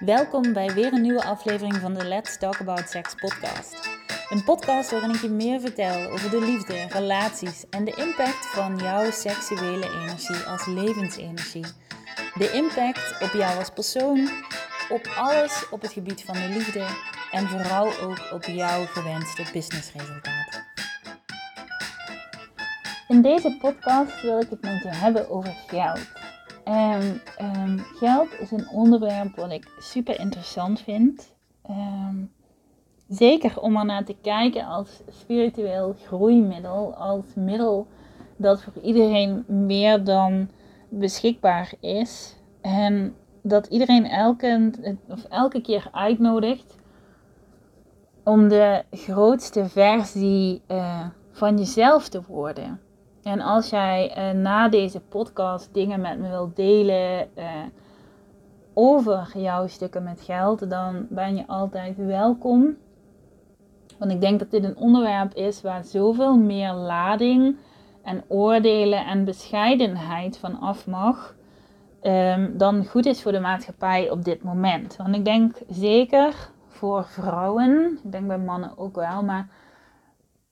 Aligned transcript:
Welkom 0.00 0.52
bij 0.52 0.74
weer 0.74 0.92
een 0.92 1.00
nieuwe 1.00 1.24
aflevering 1.24 1.74
van 1.76 1.94
de 1.94 2.04
Let's 2.04 2.38
Talk 2.38 2.60
About 2.60 2.88
Sex 2.88 3.14
podcast. 3.14 3.88
Een 4.28 4.44
podcast 4.44 4.90
waarin 4.90 5.10
ik 5.10 5.20
je 5.20 5.28
meer 5.28 5.60
vertel 5.60 6.10
over 6.10 6.30
de 6.30 6.40
liefde, 6.40 6.86
relaties 6.88 7.64
en 7.70 7.84
de 7.84 7.94
impact 7.94 8.46
van 8.46 8.76
jouw 8.76 9.10
seksuele 9.10 9.90
energie 9.90 10.36
als 10.48 10.66
levensenergie. 10.66 11.64
De 12.34 12.52
impact 12.52 13.22
op 13.22 13.32
jou 13.32 13.58
als 13.58 13.70
persoon, 13.70 14.28
op 14.88 15.06
alles 15.16 15.68
op 15.70 15.82
het 15.82 15.92
gebied 15.92 16.24
van 16.24 16.34
de 16.34 16.48
liefde 16.48 16.86
en 17.30 17.48
vooral 17.48 17.98
ook 17.98 18.32
op 18.32 18.44
jouw 18.44 18.86
gewenste 18.86 19.42
businessresultaten. 19.52 20.64
In 23.08 23.22
deze 23.22 23.56
podcast 23.60 24.22
wil 24.22 24.40
ik 24.40 24.50
het 24.50 24.62
met 24.62 24.82
je 24.82 24.88
hebben 24.88 25.30
over 25.30 25.56
geld. 25.66 26.25
Ehm, 26.66 27.78
geld 27.78 28.28
is 28.40 28.50
een 28.50 28.68
onderwerp 28.68 29.36
wat 29.36 29.50
ik 29.50 29.68
super 29.78 30.20
interessant 30.20 30.80
vind. 30.80 31.34
Ehm, 31.62 32.16
zeker 33.08 33.60
om 33.60 33.76
er 33.76 33.84
naar 33.84 34.04
te 34.04 34.16
kijken 34.22 34.66
als 34.66 35.02
spiritueel 35.08 35.96
groeimiddel, 36.04 36.94
als 36.94 37.24
middel 37.34 37.86
dat 38.36 38.62
voor 38.62 38.72
iedereen 38.82 39.44
meer 39.46 40.04
dan 40.04 40.48
beschikbaar 40.88 41.72
is. 41.80 42.36
En 42.60 43.14
dat 43.42 43.66
iedereen 43.66 44.04
elke, 44.04 44.72
of 45.08 45.24
elke 45.24 45.60
keer 45.60 45.88
uitnodigt 45.92 46.76
om 48.24 48.48
de 48.48 48.84
grootste 48.90 49.68
versie 49.68 50.62
uh, 50.68 51.06
van 51.30 51.58
jezelf 51.58 52.08
te 52.08 52.22
worden. 52.28 52.80
En 53.26 53.40
als 53.40 53.70
jij 53.70 54.18
uh, 54.18 54.40
na 54.40 54.68
deze 54.68 55.00
podcast 55.00 55.74
dingen 55.74 56.00
met 56.00 56.18
me 56.18 56.28
wilt 56.28 56.56
delen 56.56 57.28
uh, 57.38 57.44
over 58.74 59.32
jouw 59.34 59.66
stukken 59.66 60.02
met 60.02 60.20
geld, 60.20 60.70
dan 60.70 61.06
ben 61.10 61.36
je 61.36 61.46
altijd 61.46 61.96
welkom. 61.96 62.76
Want 63.98 64.12
ik 64.12 64.20
denk 64.20 64.38
dat 64.38 64.50
dit 64.50 64.64
een 64.64 64.76
onderwerp 64.76 65.34
is 65.34 65.62
waar 65.62 65.84
zoveel 65.84 66.36
meer 66.36 66.72
lading 66.72 67.56
en 68.02 68.24
oordelen 68.28 69.06
en 69.06 69.24
bescheidenheid 69.24 70.38
van 70.38 70.60
af 70.60 70.86
mag. 70.86 71.34
Um, 72.02 72.58
dan 72.58 72.84
goed 72.84 73.06
is 73.06 73.22
voor 73.22 73.32
de 73.32 73.40
maatschappij 73.40 74.10
op 74.10 74.24
dit 74.24 74.42
moment. 74.42 74.96
Want 74.96 75.14
ik 75.14 75.24
denk 75.24 75.56
zeker 75.68 76.50
voor 76.66 77.04
vrouwen, 77.04 77.98
ik 78.04 78.12
denk 78.12 78.26
bij 78.26 78.38
mannen 78.38 78.78
ook 78.78 78.96
wel, 78.96 79.22
maar 79.22 79.48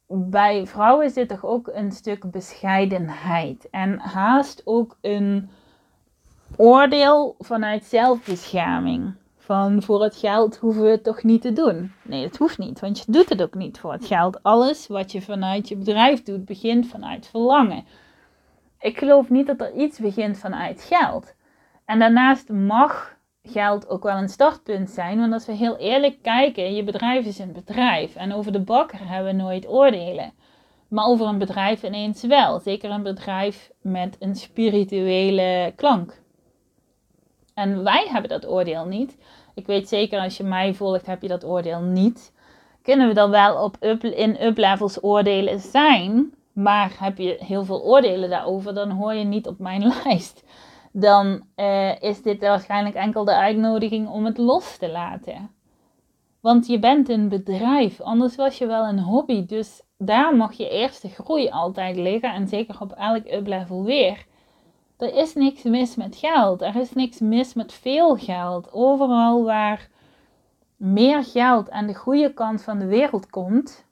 bij 0.09 0.67
vrouwen 0.67 1.11
zit 1.11 1.29
toch 1.29 1.45
ook 1.45 1.71
een 1.73 1.93
stuk 1.93 2.31
bescheidenheid. 2.31 3.69
En 3.71 3.99
haast 3.99 4.63
ook 4.65 4.97
een 5.01 5.51
oordeel 6.57 7.35
vanuit 7.39 7.85
zelfbescherming. 7.85 9.15
Van 9.39 9.83
voor 9.83 10.03
het 10.03 10.17
geld 10.17 10.57
hoeven 10.57 10.83
we 10.83 10.89
het 10.89 11.05
toch 11.05 11.23
niet 11.23 11.43
te 11.43 11.53
doen. 11.53 11.93
Nee, 12.03 12.23
dat 12.23 12.37
hoeft 12.37 12.59
niet, 12.59 12.81
want 12.81 12.99
je 12.99 13.13
doet 13.13 13.29
het 13.29 13.43
ook 13.43 13.55
niet 13.55 13.79
voor 13.79 13.93
het 13.93 14.07
geld. 14.07 14.43
Alles 14.43 14.87
wat 14.87 15.13
je 15.13 15.23
vanuit 15.23 15.69
je 15.69 15.77
bedrijf 15.77 16.23
doet, 16.23 16.45
begint 16.45 16.87
vanuit 16.87 17.27
verlangen. 17.27 17.85
Ik 18.81 18.99
geloof 18.99 19.31
niet 19.31 19.47
dat 19.47 19.61
er 19.61 19.73
iets 19.73 19.99
begint 19.99 20.39
vanuit 20.39 20.83
geld. 20.83 21.35
En 21.85 21.99
daarnaast 21.99 22.49
mag 22.49 23.14
geld 23.45 23.89
ook 23.89 24.03
wel 24.03 24.17
een 24.17 24.29
startpunt 24.29 24.91
zijn. 24.91 25.19
Want 25.19 25.33
als 25.33 25.47
we 25.47 25.53
heel 25.53 25.77
eerlijk 25.77 26.23
kijken, 26.23 26.75
je 26.75 26.85
bedrijf 26.85 27.27
is 27.27 27.39
een 27.39 27.53
bedrijf. 27.53 28.17
En 28.17 28.33
over 28.33 28.53
de 28.53 28.61
bakker 28.61 29.09
hebben 29.09 29.37
we 29.37 29.43
nooit 29.43 29.69
oordelen. 29.69 30.33
Maar 30.89 31.05
over 31.05 31.27
een 31.27 31.39
bedrijf 31.39 31.83
ineens 31.83 32.23
wel. 32.23 32.61
Zeker 32.61 32.91
een 32.91 33.03
bedrijf 33.03 33.71
met 33.81 34.17
een 34.19 34.37
spirituele 34.37 35.73
klank. 35.77 36.23
En 37.55 37.85
wij 37.85 38.07
hebben 38.09 38.31
dat 38.31 38.49
oordeel 38.49 38.85
niet. 38.85 39.19
Ik 39.55 39.67
weet 39.67 39.89
zeker 39.89 40.21
als 40.21 40.37
je 40.37 40.45
mij 40.45 40.75
volgt, 40.75 41.07
heb 41.07 41.23
je 41.23 41.29
dat 41.29 41.45
oordeel 41.45 41.81
niet. 41.81 42.33
Kunnen 42.83 43.09
we 43.09 43.15
dan 43.15 43.31
wel 43.31 43.65
op 43.65 43.77
up, 43.81 44.05
in 44.05 44.45
up-levels 44.45 45.03
oordelen 45.05 45.61
zijn, 45.61 46.35
maar 46.53 46.93
heb 46.99 47.19
je 47.19 47.37
heel 47.39 47.65
veel 47.65 47.83
oordelen 47.83 48.31
daarover, 48.31 48.75
dan 48.75 48.91
hoor 48.91 49.15
je 49.15 49.25
niet 49.25 49.47
op 49.47 49.59
mijn 49.59 49.87
lijst 50.05 50.45
dan 50.97 51.47
uh, 51.57 52.03
is 52.03 52.23
dit 52.23 52.41
waarschijnlijk 52.41 52.95
enkel 52.95 53.25
de 53.25 53.35
uitnodiging 53.35 54.09
om 54.09 54.25
het 54.25 54.39
los 54.39 54.77
te 54.77 54.91
laten. 54.91 55.51
Want 56.41 56.67
je 56.67 56.79
bent 56.79 57.09
een 57.09 57.29
bedrijf, 57.29 58.01
anders 58.01 58.37
was 58.37 58.59
je 58.59 58.67
wel 58.67 58.87
een 58.87 58.99
hobby. 58.99 59.47
Dus 59.47 59.83
daar 59.99 60.37
mag 60.37 60.53
je 60.53 60.69
eerste 60.69 61.09
groei 61.09 61.49
altijd 61.51 61.97
liggen 61.97 62.33
en 62.33 62.49
zeker 62.49 62.81
op 62.81 62.93
elk 62.93 63.27
up-level 63.27 63.85
weer. 63.85 64.27
Er 64.97 65.15
is 65.15 65.35
niks 65.35 65.63
mis 65.63 65.97
met 65.97 66.17
geld, 66.17 66.63
er 66.63 66.77
is 66.77 66.93
niks 66.93 67.19
mis 67.19 67.55
met 67.55 67.73
veel 67.73 68.17
geld. 68.17 68.73
Overal 68.73 69.45
waar 69.45 69.89
meer 70.77 71.25
geld 71.25 71.71
aan 71.71 71.87
de 71.87 71.95
goede 71.95 72.33
kant 72.35 72.63
van 72.63 72.79
de 72.79 72.87
wereld 72.87 73.31
komt, 73.31 73.85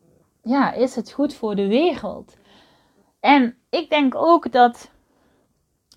ja, 0.42 0.72
is 0.72 0.96
het 0.96 1.12
goed 1.12 1.34
voor 1.34 1.56
de 1.56 1.66
wereld. 1.66 2.36
En 3.20 3.56
ik 3.70 3.90
denk 3.90 4.14
ook 4.14 4.52
dat 4.52 4.90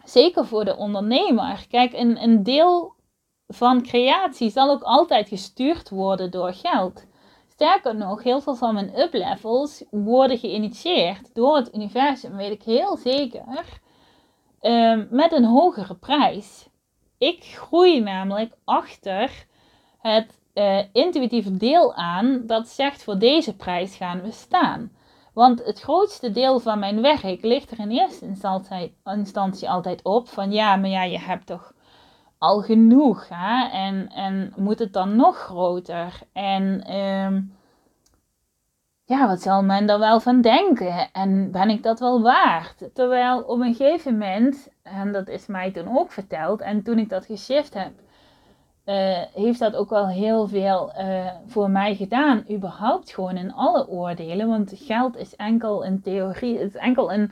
zeker 0.05 0.45
voor 0.45 0.65
de 0.65 0.77
ondernemer. 0.77 1.65
Kijk, 1.69 1.93
een, 1.93 2.23
een 2.23 2.43
deel 2.43 2.95
van 3.47 3.81
creatie 3.81 4.49
zal 4.49 4.69
ook 4.69 4.81
altijd 4.81 5.27
gestuurd 5.27 5.89
worden 5.89 6.31
door 6.31 6.53
geld. 6.53 7.05
Sterker 7.47 7.95
nog, 7.95 8.23
heel 8.23 8.41
veel 8.41 8.55
van 8.55 8.73
mijn 8.73 8.99
uplevels 8.99 9.83
worden 9.91 10.37
geïnitieerd 10.37 11.35
door 11.35 11.55
het 11.55 11.75
universum, 11.75 12.35
weet 12.35 12.51
ik 12.51 12.63
heel 12.63 12.97
zeker, 12.97 13.79
ehm, 14.59 15.05
met 15.09 15.31
een 15.31 15.45
hogere 15.45 15.95
prijs. 15.95 16.67
Ik 17.17 17.43
groei 17.43 17.99
namelijk 18.01 18.53
achter 18.63 19.45
het 19.99 20.39
uh, 20.53 20.79
intuïtieve 20.91 21.57
deel 21.57 21.93
aan 21.93 22.43
dat 22.45 22.67
zegt 22.67 23.03
voor 23.03 23.19
deze 23.19 23.55
prijs 23.55 23.95
gaan 23.95 24.21
we 24.21 24.31
staan. 24.31 24.91
Want 25.35 25.65
het 25.65 25.79
grootste 25.79 26.31
deel 26.31 26.59
van 26.59 26.79
mijn 26.79 27.01
werk 27.01 27.41
ligt 27.41 27.71
er 27.71 27.79
in 27.79 27.89
eerste 27.89 28.25
instantie, 29.03 29.69
altijd 29.69 30.03
op 30.03 30.29
van 30.29 30.51
ja, 30.51 30.75
maar 30.75 30.89
ja, 30.89 31.03
je 31.03 31.19
hebt 31.19 31.45
toch 31.45 31.73
al 32.37 32.61
genoeg. 32.61 33.27
Hè? 33.29 33.69
En, 33.69 34.09
en 34.09 34.53
moet 34.55 34.79
het 34.79 34.93
dan 34.93 35.15
nog 35.15 35.37
groter? 35.37 36.19
En 36.33 36.95
um, 36.95 37.55
ja, 39.03 39.27
wat 39.27 39.41
zal 39.41 39.63
men 39.63 39.89
er 39.89 39.99
wel 39.99 40.19
van 40.19 40.41
denken? 40.41 41.11
En 41.11 41.51
ben 41.51 41.69
ik 41.69 41.83
dat 41.83 41.99
wel 41.99 42.21
waard? 42.21 42.89
Terwijl 42.93 43.41
op 43.41 43.59
een 43.59 43.75
gegeven 43.75 44.11
moment, 44.11 44.67
en 44.83 45.11
dat 45.11 45.27
is 45.27 45.47
mij 45.47 45.71
toen 45.71 45.97
ook 45.97 46.11
verteld, 46.11 46.61
en 46.61 46.83
toen 46.83 46.99
ik 46.99 47.09
dat 47.09 47.25
geshift 47.25 47.73
heb, 47.73 47.91
uh, 48.85 49.17
heeft 49.33 49.59
dat 49.59 49.75
ook 49.75 49.89
wel 49.89 50.07
heel 50.07 50.47
veel 50.47 50.91
uh, 50.97 51.31
voor 51.47 51.69
mij 51.69 51.95
gedaan. 51.95 52.43
Überhaupt 52.51 53.13
gewoon 53.13 53.37
in 53.37 53.53
alle 53.53 53.87
oordelen. 53.87 54.47
Want 54.47 54.73
geld 54.75 55.17
is 55.17 55.35
enkel 55.35 55.85
een 55.85 56.01
theorie, 56.01 56.57
het 56.57 56.67
is 56.67 56.75
enkel 56.75 57.13
een, 57.13 57.31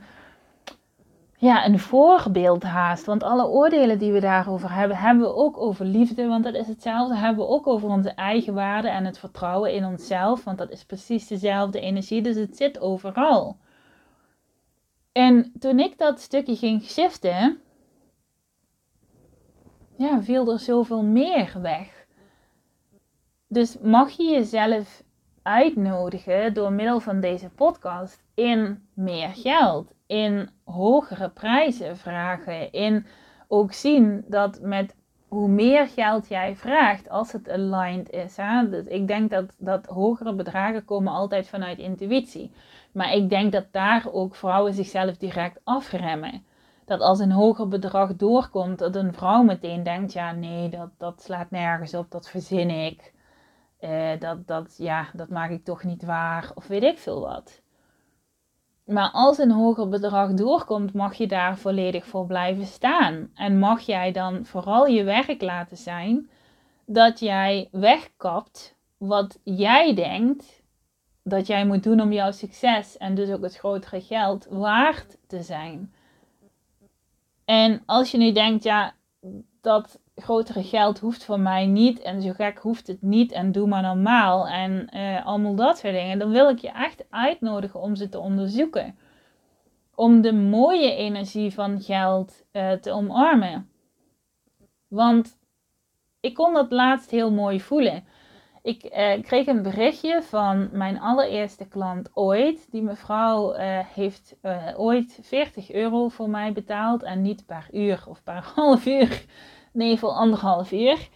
ja, 1.36 1.66
een 1.66 1.78
voorbeeld 1.78 2.62
haast. 2.62 3.04
Want 3.04 3.22
alle 3.22 3.46
oordelen 3.46 3.98
die 3.98 4.12
we 4.12 4.20
daarover 4.20 4.72
hebben, 4.74 4.96
hebben 4.96 5.24
we 5.24 5.34
ook 5.34 5.58
over 5.58 5.84
liefde. 5.84 6.26
Want 6.26 6.44
dat 6.44 6.54
is 6.54 6.66
hetzelfde. 6.66 7.16
Hebben 7.16 7.44
we 7.44 7.50
ook 7.50 7.66
over 7.66 7.88
onze 7.88 8.10
eigen 8.10 8.54
waarde 8.54 8.88
en 8.88 9.04
het 9.04 9.18
vertrouwen 9.18 9.72
in 9.72 9.84
onszelf. 9.84 10.44
Want 10.44 10.58
dat 10.58 10.70
is 10.70 10.84
precies 10.84 11.26
dezelfde 11.26 11.80
energie. 11.80 12.22
Dus 12.22 12.36
het 12.36 12.56
zit 12.56 12.80
overal. 12.80 13.56
En 15.12 15.52
toen 15.58 15.78
ik 15.78 15.98
dat 15.98 16.20
stukje 16.20 16.56
ging 16.56 16.82
shiften 16.82 17.58
ja, 19.96 20.22
viel 20.22 20.52
er 20.52 20.58
zoveel 20.58 21.02
meer 21.02 21.58
weg. 21.62 22.06
Dus 23.48 23.78
mag 23.78 24.10
je 24.10 24.24
jezelf 24.24 25.02
uitnodigen 25.42 26.54
door 26.54 26.72
middel 26.72 27.00
van 27.00 27.20
deze 27.20 27.48
podcast 27.48 28.22
in 28.34 28.88
meer 28.94 29.28
geld, 29.28 29.92
in 30.06 30.50
hogere 30.64 31.28
prijzen 31.28 31.96
vragen, 31.96 32.72
in 32.72 33.06
ook 33.48 33.72
zien 33.72 34.24
dat 34.28 34.60
met 34.60 34.94
hoe 35.28 35.48
meer 35.48 35.88
geld 35.88 36.28
jij 36.28 36.56
vraagt, 36.56 37.08
als 37.08 37.32
het 37.32 37.50
aligned 37.50 38.10
is. 38.10 38.36
Hè? 38.36 38.68
Dus 38.68 38.86
ik 38.86 39.08
denk 39.08 39.30
dat, 39.30 39.54
dat 39.58 39.86
hogere 39.86 40.34
bedragen 40.34 40.84
komen 40.84 41.12
altijd 41.12 41.48
vanuit 41.48 41.78
intuïtie. 41.78 42.50
Maar 42.92 43.12
ik 43.12 43.28
denk 43.28 43.52
dat 43.52 43.66
daar 43.70 44.06
ook 44.12 44.34
vrouwen 44.34 44.74
zichzelf 44.74 45.16
direct 45.16 45.60
afremmen 45.64 46.44
dat 46.84 47.00
als 47.00 47.18
een 47.18 47.32
hoger 47.32 47.68
bedrag 47.68 48.16
doorkomt, 48.16 48.78
dat 48.78 48.96
een 48.96 49.12
vrouw 49.12 49.42
meteen 49.42 49.82
denkt: 49.82 50.12
ja, 50.12 50.32
nee, 50.32 50.68
dat, 50.68 50.90
dat 50.98 51.22
slaat 51.22 51.50
nergens 51.50 51.94
op, 51.94 52.10
dat 52.10 52.28
verzin 52.28 52.70
ik. 52.70 53.12
Uh, 53.80 54.20
dat, 54.20 54.46
dat, 54.46 54.74
ja, 54.78 55.06
dat 55.12 55.28
maak 55.28 55.50
ik 55.50 55.64
toch 55.64 55.84
niet 55.84 56.04
waar, 56.04 56.50
of 56.54 56.66
weet 56.66 56.82
ik 56.82 56.98
veel 56.98 57.20
wat. 57.20 57.62
Maar 58.84 59.10
als 59.12 59.38
een 59.38 59.50
hoger 59.50 59.88
bedrag 59.88 60.32
doorkomt, 60.34 60.92
mag 60.92 61.14
je 61.14 61.26
daar 61.26 61.58
volledig 61.58 62.06
voor 62.06 62.26
blijven 62.26 62.66
staan. 62.66 63.30
En 63.34 63.58
mag 63.58 63.80
jij 63.80 64.12
dan 64.12 64.44
vooral 64.44 64.86
je 64.86 65.04
werk 65.04 65.42
laten 65.42 65.76
zijn 65.76 66.30
dat 66.86 67.20
jij 67.20 67.68
wegkapt 67.70 68.76
wat 68.96 69.40
jij 69.42 69.94
denkt 69.94 70.62
dat 71.24 71.46
jij 71.46 71.66
moet 71.66 71.82
doen 71.82 72.00
om 72.00 72.12
jouw 72.12 72.30
succes 72.30 72.96
en 72.96 73.14
dus 73.14 73.30
ook 73.30 73.42
het 73.42 73.56
grotere 73.56 74.00
geld 74.00 74.46
waard 74.50 75.18
te 75.26 75.42
zijn. 75.42 75.94
En 77.44 77.82
als 77.86 78.10
je 78.10 78.18
nu 78.18 78.32
denkt, 78.32 78.64
ja, 78.64 78.94
dat 79.60 80.00
grotere 80.14 80.62
geld 80.62 80.98
hoeft 80.98 81.24
voor 81.24 81.40
mij 81.40 81.66
niet 81.66 82.00
en 82.00 82.22
zo 82.22 82.32
gek 82.32 82.58
hoeft 82.58 82.86
het 82.86 83.02
niet 83.02 83.32
en 83.32 83.52
doe 83.52 83.68
maar 83.68 83.82
normaal 83.82 84.48
en 84.48 84.88
uh, 84.94 85.26
allemaal 85.26 85.54
dat 85.54 85.78
soort 85.78 85.92
dingen, 85.92 86.18
dan 86.18 86.30
wil 86.30 86.48
ik 86.48 86.58
je 86.58 86.70
echt 86.70 87.04
uitnodigen 87.10 87.80
om 87.80 87.96
ze 87.96 88.08
te 88.08 88.18
onderzoeken. 88.18 88.98
Om 89.94 90.20
de 90.20 90.32
mooie 90.32 90.94
energie 90.94 91.52
van 91.52 91.80
geld 91.80 92.44
uh, 92.52 92.72
te 92.72 92.90
omarmen. 92.90 93.68
Want 94.88 95.38
ik 96.20 96.34
kon 96.34 96.52
dat 96.52 96.72
laatst 96.72 97.10
heel 97.10 97.30
mooi 97.30 97.60
voelen. 97.60 98.04
Ik 98.64 98.84
uh, 98.84 99.22
kreeg 99.22 99.46
een 99.46 99.62
berichtje 99.62 100.22
van 100.22 100.68
mijn 100.72 101.00
allereerste 101.00 101.68
klant 101.68 102.10
ooit. 102.14 102.70
Die 102.70 102.82
mevrouw 102.82 103.54
uh, 103.54 103.78
heeft 103.94 104.36
uh, 104.42 104.56
ooit 104.76 105.18
40 105.22 105.72
euro 105.72 106.08
voor 106.08 106.30
mij 106.30 106.52
betaald. 106.52 107.02
En 107.02 107.22
niet 107.22 107.46
per 107.46 107.68
uur 107.72 108.04
of 108.08 108.22
per 108.22 108.44
half 108.54 108.86
uur. 108.86 109.24
Nee, 109.72 109.98
voor 109.98 110.10
anderhalf 110.10 110.72
uur. 110.72 111.08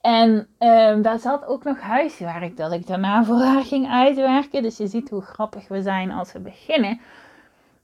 En 0.00 0.48
ehm, 0.58 1.02
daar 1.02 1.18
zat 1.18 1.44
ook 1.44 1.64
nog 1.64 1.80
huiswerk 1.80 2.56
dat 2.56 2.72
ik 2.72 2.86
daarna 2.86 3.24
voor 3.24 3.40
haar 3.40 3.64
ging 3.64 3.90
uitwerken. 3.90 4.62
Dus 4.62 4.76
je 4.76 4.86
ziet 4.86 5.10
hoe 5.10 5.22
grappig 5.22 5.68
we 5.68 5.82
zijn 5.82 6.10
als 6.10 6.32
we 6.32 6.40
beginnen. 6.40 7.00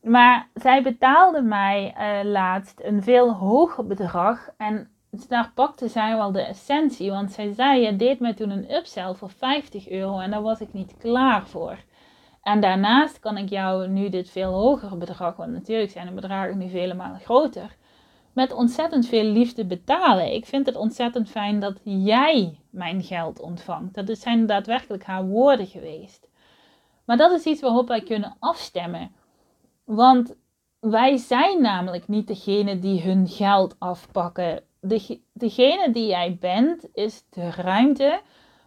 Maar 0.03 0.49
zij 0.55 0.83
betaalde 0.83 1.43
mij 1.43 1.95
laatst 2.25 2.81
een 2.83 3.03
veel 3.03 3.35
hoger 3.35 3.87
bedrag. 3.87 4.49
En 4.57 4.91
daar 5.11 5.53
pakte 5.55 5.89
zij 5.89 6.17
wel 6.17 6.33
de 6.33 6.43
essentie. 6.43 7.11
Want 7.11 7.33
zij 7.33 7.53
zei, 7.53 7.81
je 7.81 7.97
deed 7.97 8.21
mij 8.21 8.35
toen 8.35 8.51
een 8.51 8.75
upsell 8.75 9.15
voor 9.15 9.31
50 9.31 9.89
euro 9.89 10.19
en 10.19 10.31
daar 10.31 10.43
was 10.43 10.61
ik 10.61 10.73
niet 10.73 10.97
klaar 10.99 11.47
voor. 11.47 11.79
En 12.43 12.61
daarnaast 12.61 13.19
kan 13.19 13.37
ik 13.37 13.49
jou 13.49 13.89
nu 13.89 14.09
dit 14.09 14.31
veel 14.31 14.53
hogere 14.53 14.97
bedrag, 14.97 15.37
want 15.37 15.53
natuurlijk 15.53 15.91
zijn 15.91 16.07
de 16.07 16.13
bedragen 16.13 16.59
nu 16.59 16.69
vele 16.69 16.95
malen 16.95 17.21
groter, 17.21 17.77
met 18.33 18.53
ontzettend 18.53 19.07
veel 19.07 19.25
liefde 19.25 19.65
betalen. 19.65 20.33
Ik 20.33 20.47
vind 20.47 20.67
het 20.67 20.77
ontzettend 20.77 21.31
fijn 21.31 21.61
dat 21.61 21.81
jij 21.85 22.59
mijn 22.71 23.03
geld 23.03 23.41
ontvangt. 23.41 24.07
Dat 24.07 24.19
zijn 24.19 24.47
daadwerkelijk 24.47 25.05
haar 25.05 25.27
woorden 25.27 25.67
geweest. 25.67 26.29
Maar 27.05 27.17
dat 27.17 27.33
is 27.33 27.45
iets 27.45 27.61
waarop 27.61 27.89
wij 27.89 28.03
kunnen 28.03 28.37
afstemmen. 28.39 29.11
Want 29.85 30.35
wij 30.81 31.17
zijn 31.17 31.63
namelijk 31.63 32.09
niet 32.09 32.27
degene 32.27 32.79
die 32.79 33.03
hun 33.03 33.29
geld 33.29 33.77
afpakken 33.79 34.63
de, 34.81 35.21
degene 35.33 35.91
die 35.93 36.07
jij 36.07 36.37
bent, 36.41 36.89
is 36.93 37.25
de 37.31 37.51
ruimte 37.51 38.21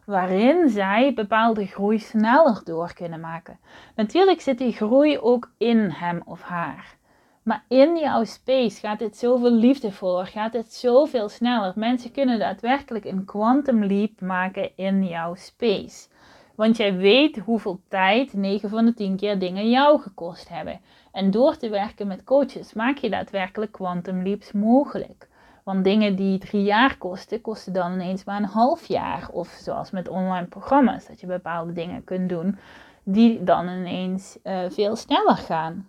waarin 0.06 0.70
zij 0.70 1.14
bepaalde 1.14 1.66
groei 1.66 2.00
sneller 2.00 2.62
door 2.64 2.94
kunnen 2.94 3.20
maken. 3.20 3.60
Natuurlijk 3.96 4.42
zit 4.42 4.58
die 4.58 4.74
groei 4.74 5.20
ook 5.20 5.52
in 5.58 5.90
hem 5.90 6.22
of 6.26 6.42
haar. 6.42 7.00
Maar 7.44 7.66
in 7.68 7.98
jouw 7.98 8.24
space 8.24 8.80
gaat 8.80 9.00
dit 9.00 9.18
zoveel 9.18 9.52
liefdevoller, 9.52 10.28
gaat 10.28 10.52
dit 10.52 10.74
zoveel 10.74 11.30
sneller. 11.30 11.74
Mensen 11.76 12.12
kunnen 12.12 12.40
daadwerkelijk 12.40 13.06
een 13.06 13.26
quantum 13.26 13.86
leap 13.86 14.22
maken 14.22 14.72
in 14.76 15.06
jouw 15.08 15.36
space. 15.36 16.08
Want 16.56 16.78
jij 16.78 16.96
weet 16.96 17.38
hoeveel 17.38 17.82
tijd 17.88 18.34
9 18.34 18.70
van 18.70 18.86
de 18.86 18.94
10 18.94 19.16
keer 19.16 19.40
dingen 19.40 19.70
jou 19.70 20.02
gekost 20.02 20.50
hebben. 20.50 20.82
En 21.12 21.32
door 21.32 21.58
te 21.58 21.70
werken 21.70 22.08
met 22.08 22.24
coaches 22.24 22.74
maak 22.74 22.98
je 22.98 23.10
daadwerkelijk 23.10 23.72
quantum 23.72 24.24
leaps 24.24 24.52
mogelijk. 24.52 25.30
Want 25.64 25.84
dingen 25.84 26.16
die 26.16 26.38
drie 26.38 26.64
jaar 26.64 26.98
kosten, 26.98 27.42
kosten 27.42 27.74
dan 27.74 27.94
ineens 27.94 28.24
maar 28.24 28.38
een 28.38 28.46
half 28.46 28.86
jaar. 28.86 29.30
Of 29.32 29.48
zoals 29.48 29.92
met 29.92 30.08
online 30.08 30.48
programma's, 30.48 31.08
dat 31.08 31.20
je 31.20 31.28
bepaalde 31.28 31.74
dingen 31.74 32.04
kunt 32.04 32.30
doen 32.30 32.58
die 33.04 33.44
dan 33.44 33.68
ineens 33.68 34.38
uh, 34.44 34.60
veel 34.70 34.96
sneller 34.96 35.38
gaan. 35.38 35.88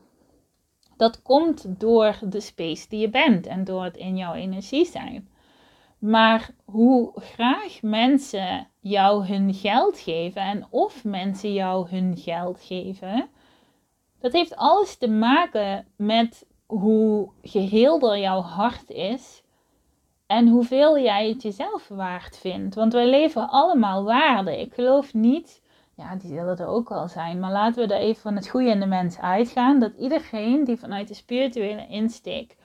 Dat 0.96 1.22
komt 1.22 1.80
door 1.80 2.19
de 2.20 2.40
space 2.40 2.88
die 2.88 3.00
je 3.00 3.08
bent 3.08 3.46
en 3.46 3.64
door 3.64 3.84
het 3.84 3.96
in 3.96 4.16
jouw 4.16 4.34
energie 4.34 4.86
zijn. 4.86 5.28
Maar 5.98 6.50
hoe 6.64 7.12
graag 7.20 7.82
mensen 7.82 8.68
jou 8.80 9.26
hun 9.26 9.54
geld 9.54 9.98
geven 9.98 10.42
en 10.42 10.66
of 10.70 11.04
mensen 11.04 11.52
jou 11.52 11.88
hun 11.88 12.16
geld 12.16 12.60
geven, 12.60 13.28
dat 14.20 14.32
heeft 14.32 14.56
alles 14.56 14.96
te 14.96 15.08
maken 15.08 15.86
met 15.96 16.46
hoe 16.66 17.28
geheelder 17.42 18.18
jouw 18.18 18.40
hart 18.40 18.90
is 18.90 19.42
en 20.32 20.49
hoeveel 20.49 20.99
jij 20.99 21.29
het 21.29 21.43
jezelf 21.43 21.88
waard 21.88 22.38
vindt. 22.38 22.75
Want 22.75 22.93
wij 22.93 23.11
leveren 23.11 23.49
allemaal 23.49 24.05
waarde. 24.05 24.61
Ik 24.61 24.75
geloof 24.75 25.14
niet, 25.14 25.62
ja, 25.94 26.17
die 26.17 26.29
zullen 26.29 26.58
er 26.58 26.67
ook 26.67 26.88
wel 26.88 27.08
zijn. 27.08 27.40
Maar 27.40 27.52
laten 27.52 27.88
we 27.88 27.94
er 27.94 28.00
even 28.00 28.23
van 28.23 28.34
het 28.37 28.49
goede 28.49 28.69
in 28.69 28.81
de 28.81 28.87
mens 28.87 29.19
uitgaan. 29.19 29.79
Dat 29.79 29.93
iedereen 29.99 30.64
die 30.64 30.76
vanuit 30.76 31.08
de 31.08 31.14
spirituele 31.14 31.87
insteek 31.87 32.56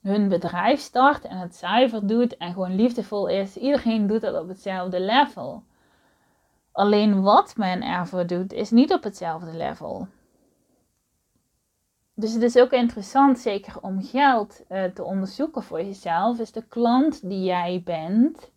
hun 0.00 0.28
bedrijf 0.28 0.80
start 0.80 1.24
en 1.24 1.36
het 1.38 1.56
zuiver 1.56 2.06
doet 2.06 2.36
en 2.36 2.52
gewoon 2.52 2.74
liefdevol 2.74 3.26
is. 3.28 3.56
Iedereen 3.56 4.06
doet 4.06 4.20
dat 4.20 4.40
op 4.42 4.48
hetzelfde 4.48 5.00
level. 5.00 5.62
Alleen 6.72 7.22
wat 7.22 7.56
men 7.56 7.82
ervoor 7.82 8.26
doet, 8.26 8.52
is 8.52 8.70
niet 8.70 8.92
op 8.92 9.02
hetzelfde 9.02 9.56
level. 9.56 10.08
Dus 12.14 12.32
het 12.32 12.42
is 12.42 12.56
ook 12.58 12.70
interessant, 12.70 13.38
zeker 13.38 13.80
om 13.80 14.02
geld 14.02 14.62
uh, 14.68 14.84
te 14.84 15.04
onderzoeken 15.04 15.62
voor 15.62 15.82
jezelf, 15.82 16.38
is 16.38 16.52
de 16.52 16.64
klant 16.68 17.28
die 17.28 17.42
jij 17.44 17.82
bent. 17.84 18.50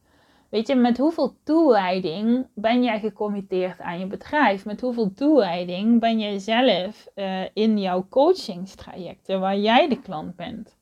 Weet 0.49 0.67
je, 0.67 0.75
met 0.75 0.97
hoeveel 0.97 1.35
toewijding 1.43 2.47
ben 2.53 2.83
jij 2.83 2.99
gecommitteerd 2.99 3.79
aan 3.79 3.99
je 3.99 4.07
bedrijf? 4.07 4.65
Met 4.65 4.81
hoeveel 4.81 5.13
toewijding 5.13 5.99
ben 5.99 6.19
jij 6.19 6.39
zelf 6.39 7.07
uh, 7.15 7.41
in 7.53 7.79
jouw 7.79 8.05
coachingstrajecten 8.09 9.39
waar 9.39 9.57
jij 9.57 9.87
de 9.87 10.01
klant 10.01 10.35
bent? 10.35 10.77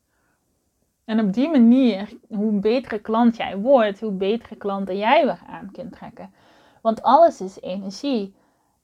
En 1.05 1.19
op 1.19 1.33
die 1.33 1.49
manier, 1.49 2.09
hoe 2.27 2.59
betere 2.59 2.99
klant 2.99 3.35
jij 3.35 3.57
wordt, 3.57 3.99
hoe 3.99 4.11
betere 4.11 4.55
klanten 4.55 4.97
jij 4.97 5.25
weer 5.25 5.41
aan 5.47 5.71
kunt 5.71 5.91
trekken. 5.91 6.33
Want 6.81 7.01
alles 7.01 7.41
is 7.41 7.61
energie. 7.61 8.35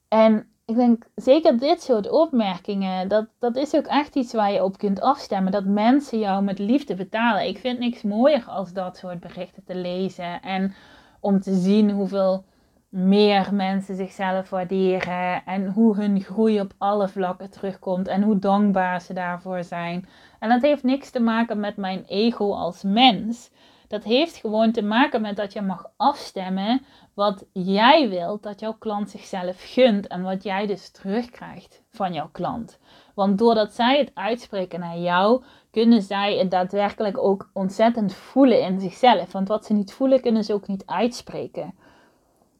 En 0.08 0.48
ik 0.70 0.76
denk 0.76 1.06
zeker 1.14 1.58
dit 1.58 1.82
soort 1.82 2.10
opmerkingen, 2.10 3.08
dat, 3.08 3.26
dat 3.38 3.56
is 3.56 3.74
ook 3.74 3.86
echt 3.86 4.14
iets 4.16 4.32
waar 4.32 4.52
je 4.52 4.64
op 4.64 4.78
kunt 4.78 5.00
afstemmen. 5.00 5.52
Dat 5.52 5.64
mensen 5.64 6.18
jou 6.18 6.42
met 6.42 6.58
liefde 6.58 6.94
betalen. 6.94 7.48
Ik 7.48 7.58
vind 7.58 7.78
niks 7.78 8.02
mooier 8.02 8.44
als 8.46 8.72
dat 8.72 8.96
soort 8.96 9.20
berichten 9.20 9.64
te 9.64 9.74
lezen. 9.74 10.42
En 10.42 10.74
om 11.20 11.40
te 11.40 11.54
zien 11.54 11.90
hoeveel 11.90 12.44
meer 12.88 13.54
mensen 13.54 13.96
zichzelf 13.96 14.50
waarderen. 14.50 15.44
En 15.44 15.66
hoe 15.66 15.96
hun 15.96 16.20
groei 16.20 16.60
op 16.60 16.72
alle 16.78 17.08
vlakken 17.08 17.50
terugkomt. 17.50 18.08
En 18.08 18.22
hoe 18.22 18.38
dankbaar 18.38 19.00
ze 19.00 19.12
daarvoor 19.12 19.64
zijn. 19.64 20.08
En 20.38 20.48
dat 20.48 20.62
heeft 20.62 20.82
niks 20.82 21.10
te 21.10 21.20
maken 21.20 21.60
met 21.60 21.76
mijn 21.76 22.04
ego 22.06 22.52
als 22.52 22.82
mens. 22.82 23.50
Dat 23.90 24.04
heeft 24.04 24.36
gewoon 24.36 24.72
te 24.72 24.82
maken 24.82 25.20
met 25.20 25.36
dat 25.36 25.52
je 25.52 25.60
mag 25.60 25.90
afstemmen 25.96 26.82
wat 27.14 27.44
jij 27.52 28.08
wilt 28.08 28.42
dat 28.42 28.60
jouw 28.60 28.72
klant 28.78 29.10
zichzelf 29.10 29.56
gunt 29.58 30.06
en 30.06 30.22
wat 30.22 30.42
jij 30.42 30.66
dus 30.66 30.90
terugkrijgt 30.90 31.82
van 31.90 32.12
jouw 32.12 32.28
klant. 32.32 32.78
Want 33.14 33.38
doordat 33.38 33.72
zij 33.72 33.98
het 33.98 34.10
uitspreken 34.14 34.80
naar 34.80 34.98
jou, 34.98 35.42
kunnen 35.70 36.02
zij 36.02 36.38
het 36.38 36.50
daadwerkelijk 36.50 37.18
ook 37.18 37.50
ontzettend 37.52 38.14
voelen 38.14 38.62
in 38.62 38.80
zichzelf. 38.80 39.32
Want 39.32 39.48
wat 39.48 39.64
ze 39.64 39.72
niet 39.72 39.92
voelen, 39.92 40.20
kunnen 40.20 40.44
ze 40.44 40.52
ook 40.52 40.66
niet 40.66 40.86
uitspreken. 40.86 41.74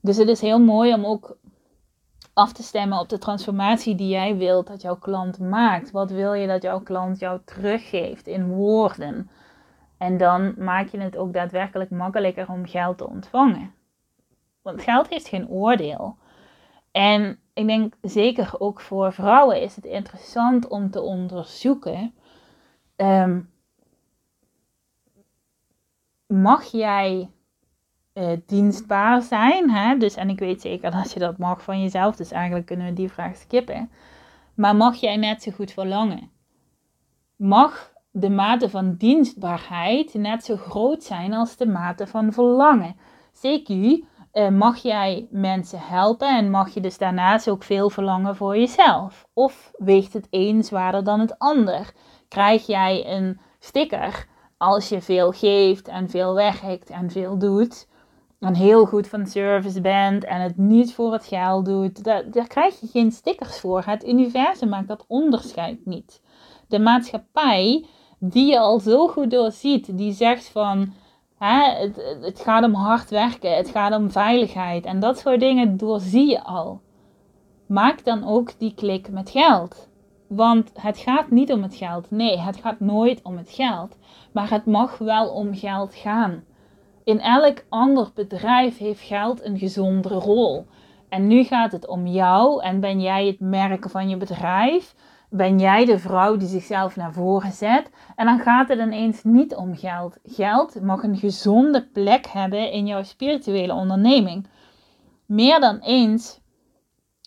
Dus 0.01 0.17
het 0.17 0.29
is 0.29 0.41
heel 0.41 0.61
mooi 0.61 0.95
om 0.95 1.07
ook 1.07 1.37
af 2.35 2.53
te 2.53 2.63
stemmen 2.63 2.99
op 2.99 3.09
de 3.09 3.19
transformatie 3.19 3.95
die 3.95 4.09
jij 4.09 4.37
wilt 4.37 4.67
dat 4.67 4.83
jouw 4.83 4.97
klant 4.97 5.39
maakt. 5.39 5.91
Wat 5.91 6.11
wil 6.11 6.33
je 6.33 6.47
dat 6.47 6.63
jouw 6.63 6.81
klant 6.81 7.19
jou 7.19 7.41
teruggeeft 7.45 8.27
in 8.27 8.49
woorden? 8.49 9.31
En 10.00 10.16
dan 10.16 10.54
maak 10.59 10.88
je 10.88 11.00
het 11.00 11.16
ook 11.16 11.33
daadwerkelijk 11.33 11.90
makkelijker 11.90 12.49
om 12.49 12.66
geld 12.66 12.99
te 12.99 13.09
ontvangen. 13.09 13.75
Want 14.62 14.83
geld 14.83 15.09
heeft 15.09 15.28
geen 15.28 15.49
oordeel. 15.49 16.16
En 16.92 17.38
ik 17.54 17.66
denk 17.66 17.95
zeker 18.02 18.61
ook 18.61 18.80
voor 18.80 19.12
vrouwen 19.12 19.62
is 19.62 19.76
het 19.76 19.85
interessant 19.85 20.69
om 20.69 20.90
te 20.90 21.00
onderzoeken. 21.00 22.14
Ehm, 22.97 23.40
mag 26.26 26.64
jij 26.64 27.30
uh, 28.14 28.37
dienstbaar 28.47 29.23
zijn? 29.23 29.71
Hè? 29.71 29.97
Dus, 29.97 30.14
en 30.14 30.28
ik 30.28 30.38
weet 30.38 30.61
zeker 30.61 30.90
dat 30.90 31.12
je 31.12 31.19
dat 31.19 31.38
mag 31.38 31.62
van 31.62 31.83
jezelf. 31.83 32.16
Dus 32.16 32.30
eigenlijk 32.30 32.66
kunnen 32.66 32.87
we 32.87 32.92
die 32.92 33.12
vraag 33.12 33.37
skippen. 33.37 33.90
Maar 34.54 34.76
mag 34.76 34.97
jij 34.97 35.16
net 35.16 35.42
zo 35.42 35.50
goed 35.50 35.73
verlangen? 35.73 36.30
Mag 37.37 37.92
de 38.11 38.31
mate 38.31 38.71
van 38.71 38.95
dienstbaarheid 38.95 40.14
net 40.14 40.45
zo 40.45 40.57
groot 40.57 41.05
zijn 41.05 41.33
als 41.33 41.57
de 41.57 41.67
mate 41.67 42.07
van 42.07 42.33
verlangen? 42.33 42.97
Zeker 43.33 44.02
uh, 44.33 44.49
mag 44.49 44.76
jij 44.76 45.26
mensen 45.31 45.81
helpen 45.81 46.37
en 46.37 46.50
mag 46.50 46.75
je 46.75 46.81
dus 46.81 46.99
daarnaast 46.99 47.49
ook 47.49 47.62
veel 47.62 47.90
verlangen 47.90 48.37
voor 48.37 48.57
jezelf? 48.59 49.29
Of 49.33 49.71
weegt 49.76 50.12
het 50.12 50.26
een 50.31 50.64
zwaarder 50.64 51.05
dan 51.05 51.21
het 51.21 51.38
ander? 51.38 51.93
Krijg 52.29 52.67
jij 52.67 53.17
een 53.17 53.40
sticker 53.59 54.26
als 54.57 54.88
je 54.88 55.00
veel 55.00 55.33
geeft 55.33 55.88
en 55.88 56.11
veel 56.11 56.35
werkt 56.35 56.90
en 56.90 57.11
veel 57.11 57.38
doet? 57.38 57.88
En 58.40 58.55
heel 58.55 58.87
goed 58.87 59.09
van 59.09 59.26
service 59.26 59.81
bent 59.81 60.25
en 60.25 60.40
het 60.40 60.57
niet 60.57 60.95
voor 60.95 61.12
het 61.12 61.26
geld 61.26 61.64
doet, 61.64 62.05
daar, 62.05 62.31
daar 62.31 62.47
krijg 62.47 62.81
je 62.81 62.87
geen 62.87 63.12
stickers 63.12 63.61
voor. 63.61 63.83
Het 63.85 64.07
universum 64.07 64.69
maakt 64.69 64.88
dat 64.88 65.05
onderscheid 65.09 65.87
niet. 65.87 66.21
De 66.69 66.79
maatschappij, 66.79 67.87
die 68.21 68.47
je 68.47 68.59
al 68.59 68.79
zo 68.79 69.09
goed 69.09 69.31
doorziet, 69.31 69.99
die 69.99 70.12
zegt 70.12 70.49
van 70.49 70.93
Hè? 71.41 71.71
Het, 71.71 72.17
het 72.21 72.41
gaat 72.41 72.65
om 72.65 72.75
hard 72.75 73.11
werken, 73.11 73.57
het 73.57 73.69
gaat 73.69 73.97
om 73.97 74.11
veiligheid 74.11 74.85
en 74.85 75.00
dat 75.00 75.19
soort 75.19 75.41
dingen 75.41 75.77
doorzie 75.77 76.29
je 76.31 76.43
al. 76.43 76.81
Maak 77.67 78.05
dan 78.05 78.27
ook 78.27 78.59
die 78.59 78.75
klik 78.75 79.11
met 79.11 79.31
geld. 79.31 79.89
Want 80.27 80.71
het 80.75 80.99
gaat 80.99 81.31
niet 81.31 81.53
om 81.53 81.62
het 81.62 81.75
geld. 81.75 82.11
Nee, 82.11 82.39
het 82.39 82.57
gaat 82.57 82.81
nooit 82.81 83.23
om 83.23 83.37
het 83.37 83.50
geld. 83.50 83.97
Maar 84.33 84.50
het 84.50 84.67
mag 84.67 84.99
wel 84.99 85.29
om 85.29 85.55
geld 85.55 85.95
gaan. 85.95 86.45
In 87.05 87.21
elk 87.21 87.65
ander 87.69 88.11
bedrijf 88.15 88.79
heeft 88.79 89.00
geld 89.00 89.45
een 89.45 89.59
gezondere 89.59 90.19
rol. 90.19 90.67
En 91.09 91.27
nu 91.27 91.45
gaat 91.45 91.73
het 91.73 91.87
om 91.87 92.07
jou 92.07 92.62
en 92.62 92.81
ben 92.81 93.00
jij 93.00 93.27
het 93.27 93.41
merk 93.41 93.89
van 93.89 94.09
je 94.09 94.17
bedrijf? 94.17 94.95
Ben 95.31 95.59
jij 95.59 95.85
de 95.85 95.99
vrouw 95.99 96.37
die 96.37 96.49
zichzelf 96.49 96.97
naar 96.97 97.13
voren 97.13 97.53
zet? 97.53 97.91
En 98.17 98.27
dan 98.27 98.39
gaat 98.39 98.69
het 98.69 98.79
ineens 98.79 99.25
niet 99.25 99.55
om 99.55 99.77
geld. 99.77 100.19
Geld 100.25 100.81
mag 100.81 101.03
een 101.03 101.17
gezonde 101.17 101.87
plek 101.87 102.27
hebben 102.27 102.73
in 102.73 102.87
jouw 102.87 103.03
spirituele 103.03 103.73
onderneming. 103.73 104.47
Meer 105.27 105.61
dan 105.61 105.79
eens 105.79 106.41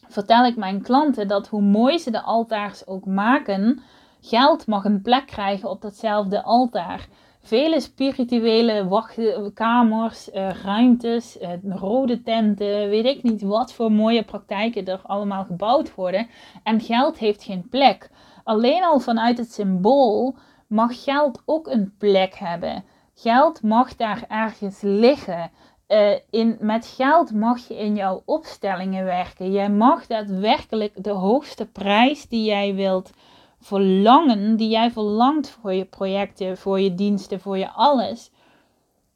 vertel 0.08 0.46
ik 0.46 0.56
mijn 0.56 0.82
klanten 0.82 1.28
dat 1.28 1.48
hoe 1.48 1.62
mooi 1.62 1.98
ze 1.98 2.12
de 2.12 2.22
altaars 2.22 2.88
ook 2.88 3.06
maken, 3.06 3.82
geld 4.22 4.68
mag 4.68 4.86
een 4.86 5.02
plek 5.02 5.26
krijgen 5.26 5.70
op 5.70 5.82
datzelfde 5.82 6.44
altaar. 6.44 7.08
Vele 7.46 7.80
spirituele 7.80 8.88
wachtkamers, 8.88 10.30
uh, 10.30 10.50
ruimtes, 10.64 11.38
uh, 11.42 11.50
rode 11.70 12.22
tenten, 12.22 12.90
weet 12.90 13.06
ik 13.06 13.24
niet 13.24 13.42
wat 13.42 13.74
voor 13.74 13.92
mooie 13.92 14.24
praktijken 14.24 14.86
er 14.86 15.02
allemaal 15.04 15.44
gebouwd 15.44 15.96
worden. 15.96 16.28
En 16.64 16.82
geld 16.82 17.18
heeft 17.18 17.44
geen 17.44 17.70
plek. 17.70 18.10
Alleen 18.44 18.84
al 18.84 19.00
vanuit 19.00 19.38
het 19.38 19.54
symbool 19.54 20.36
mag 20.68 21.04
geld 21.04 21.42
ook 21.46 21.68
een 21.68 21.94
plek 21.98 22.36
hebben. 22.36 22.84
Geld 23.16 23.62
mag 23.64 23.96
daar 23.96 24.26
ergens 24.28 24.82
liggen. 24.82 25.52
Uh, 25.88 26.12
in, 26.30 26.58
met 26.60 26.86
geld 26.86 27.34
mag 27.34 27.68
je 27.68 27.78
in 27.78 27.96
jouw 27.96 28.22
opstellingen 28.26 29.06
werken. 29.06 29.52
Jij 29.52 29.70
mag 29.70 30.08
daadwerkelijk 30.08 31.04
de 31.04 31.12
hoogste 31.12 31.66
prijs 31.66 32.28
die 32.28 32.44
jij 32.44 32.76
wilt 32.76 33.12
verlangen, 33.64 34.56
die 34.56 34.70
jij 34.70 34.92
verlangt 34.92 35.50
voor 35.50 35.74
je 35.74 35.86
projecten, 35.86 36.58
voor 36.58 36.80
je 36.80 36.96
diensten, 36.96 37.40
voor 37.40 37.58
je 37.58 37.70
alles, 37.72 38.32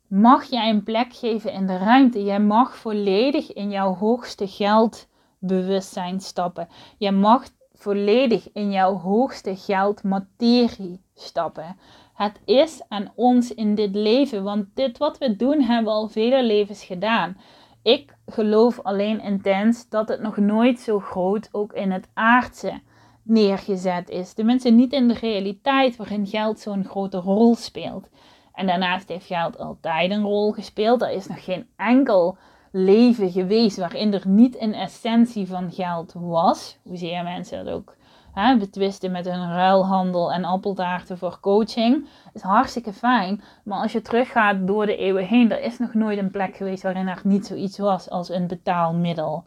mag 0.07 0.43
jij 0.43 0.69
een 0.69 0.83
plek 0.83 1.13
geven 1.13 1.51
in 1.51 1.67
de 1.67 1.77
ruimte. 1.77 2.23
Jij 2.23 2.39
mag 2.39 2.75
volledig 2.75 3.53
in 3.53 3.69
jouw 3.69 3.95
hoogste 3.95 4.47
geldbewustzijn 4.47 6.19
stappen. 6.19 6.67
Jij 6.97 7.11
mag 7.11 7.43
volledig 7.73 8.51
in 8.53 8.71
jouw 8.71 8.97
hoogste 8.97 9.55
geldmaterie 9.55 11.01
stappen. 11.13 11.77
Het 12.13 12.41
is 12.45 12.81
aan 12.87 13.11
ons 13.15 13.53
in 13.53 13.75
dit 13.75 13.95
leven, 13.95 14.43
want 14.43 14.65
dit 14.73 14.97
wat 14.97 15.17
we 15.17 15.35
doen 15.35 15.61
hebben 15.61 15.85
we 15.85 15.99
al 15.99 16.07
vele 16.07 16.43
levens 16.43 16.83
gedaan. 16.83 17.37
Ik 17.81 18.17
geloof 18.25 18.79
alleen 18.79 19.21
intens 19.21 19.89
dat 19.89 20.07
het 20.07 20.21
nog 20.21 20.37
nooit 20.37 20.79
zo 20.79 20.99
groot 20.99 21.49
ook 21.51 21.73
in 21.73 21.91
het 21.91 22.09
aardse 22.13 22.81
neergezet 23.29 24.09
is. 24.09 24.33
Tenminste, 24.33 24.69
niet 24.69 24.93
in 24.93 25.07
de 25.07 25.13
realiteit 25.13 25.95
waarin 25.95 26.27
geld 26.27 26.59
zo'n 26.59 26.85
grote 26.85 27.17
rol 27.17 27.55
speelt. 27.55 28.09
En 28.53 28.67
daarnaast 28.67 29.09
heeft 29.09 29.25
geld 29.25 29.57
altijd 29.57 30.11
een 30.11 30.23
rol 30.23 30.51
gespeeld. 30.51 31.01
Er 31.01 31.11
is 31.11 31.27
nog 31.27 31.43
geen 31.43 31.67
enkel 31.75 32.37
leven 32.71 33.31
geweest 33.31 33.77
waarin 33.77 34.13
er 34.13 34.27
niet 34.27 34.61
een 34.61 34.73
essentie 34.73 35.47
van 35.47 35.71
geld 35.71 36.13
was. 36.15 36.77
Hoezeer 36.83 37.23
mensen 37.23 37.65
dat 37.65 37.73
ook 37.73 37.95
hè, 38.33 38.57
betwisten 38.57 39.11
met 39.11 39.25
hun 39.25 39.53
ruilhandel 39.53 40.31
en 40.31 40.43
appeltaarten 40.43 41.17
voor 41.17 41.39
coaching. 41.39 42.07
is 42.33 42.41
hartstikke 42.41 42.93
fijn. 42.93 43.41
Maar 43.63 43.81
als 43.81 43.91
je 43.91 44.01
teruggaat 44.01 44.67
door 44.67 44.85
de 44.85 44.95
eeuwen 44.95 45.25
heen, 45.25 45.51
er 45.51 45.61
is 45.61 45.79
nog 45.79 45.93
nooit 45.93 46.17
een 46.17 46.31
plek 46.31 46.55
geweest 46.55 46.83
waarin 46.83 47.07
er 47.07 47.21
niet 47.23 47.45
zoiets 47.45 47.77
was 47.77 48.09
als 48.09 48.29
een 48.29 48.47
betaalmiddel. 48.47 49.43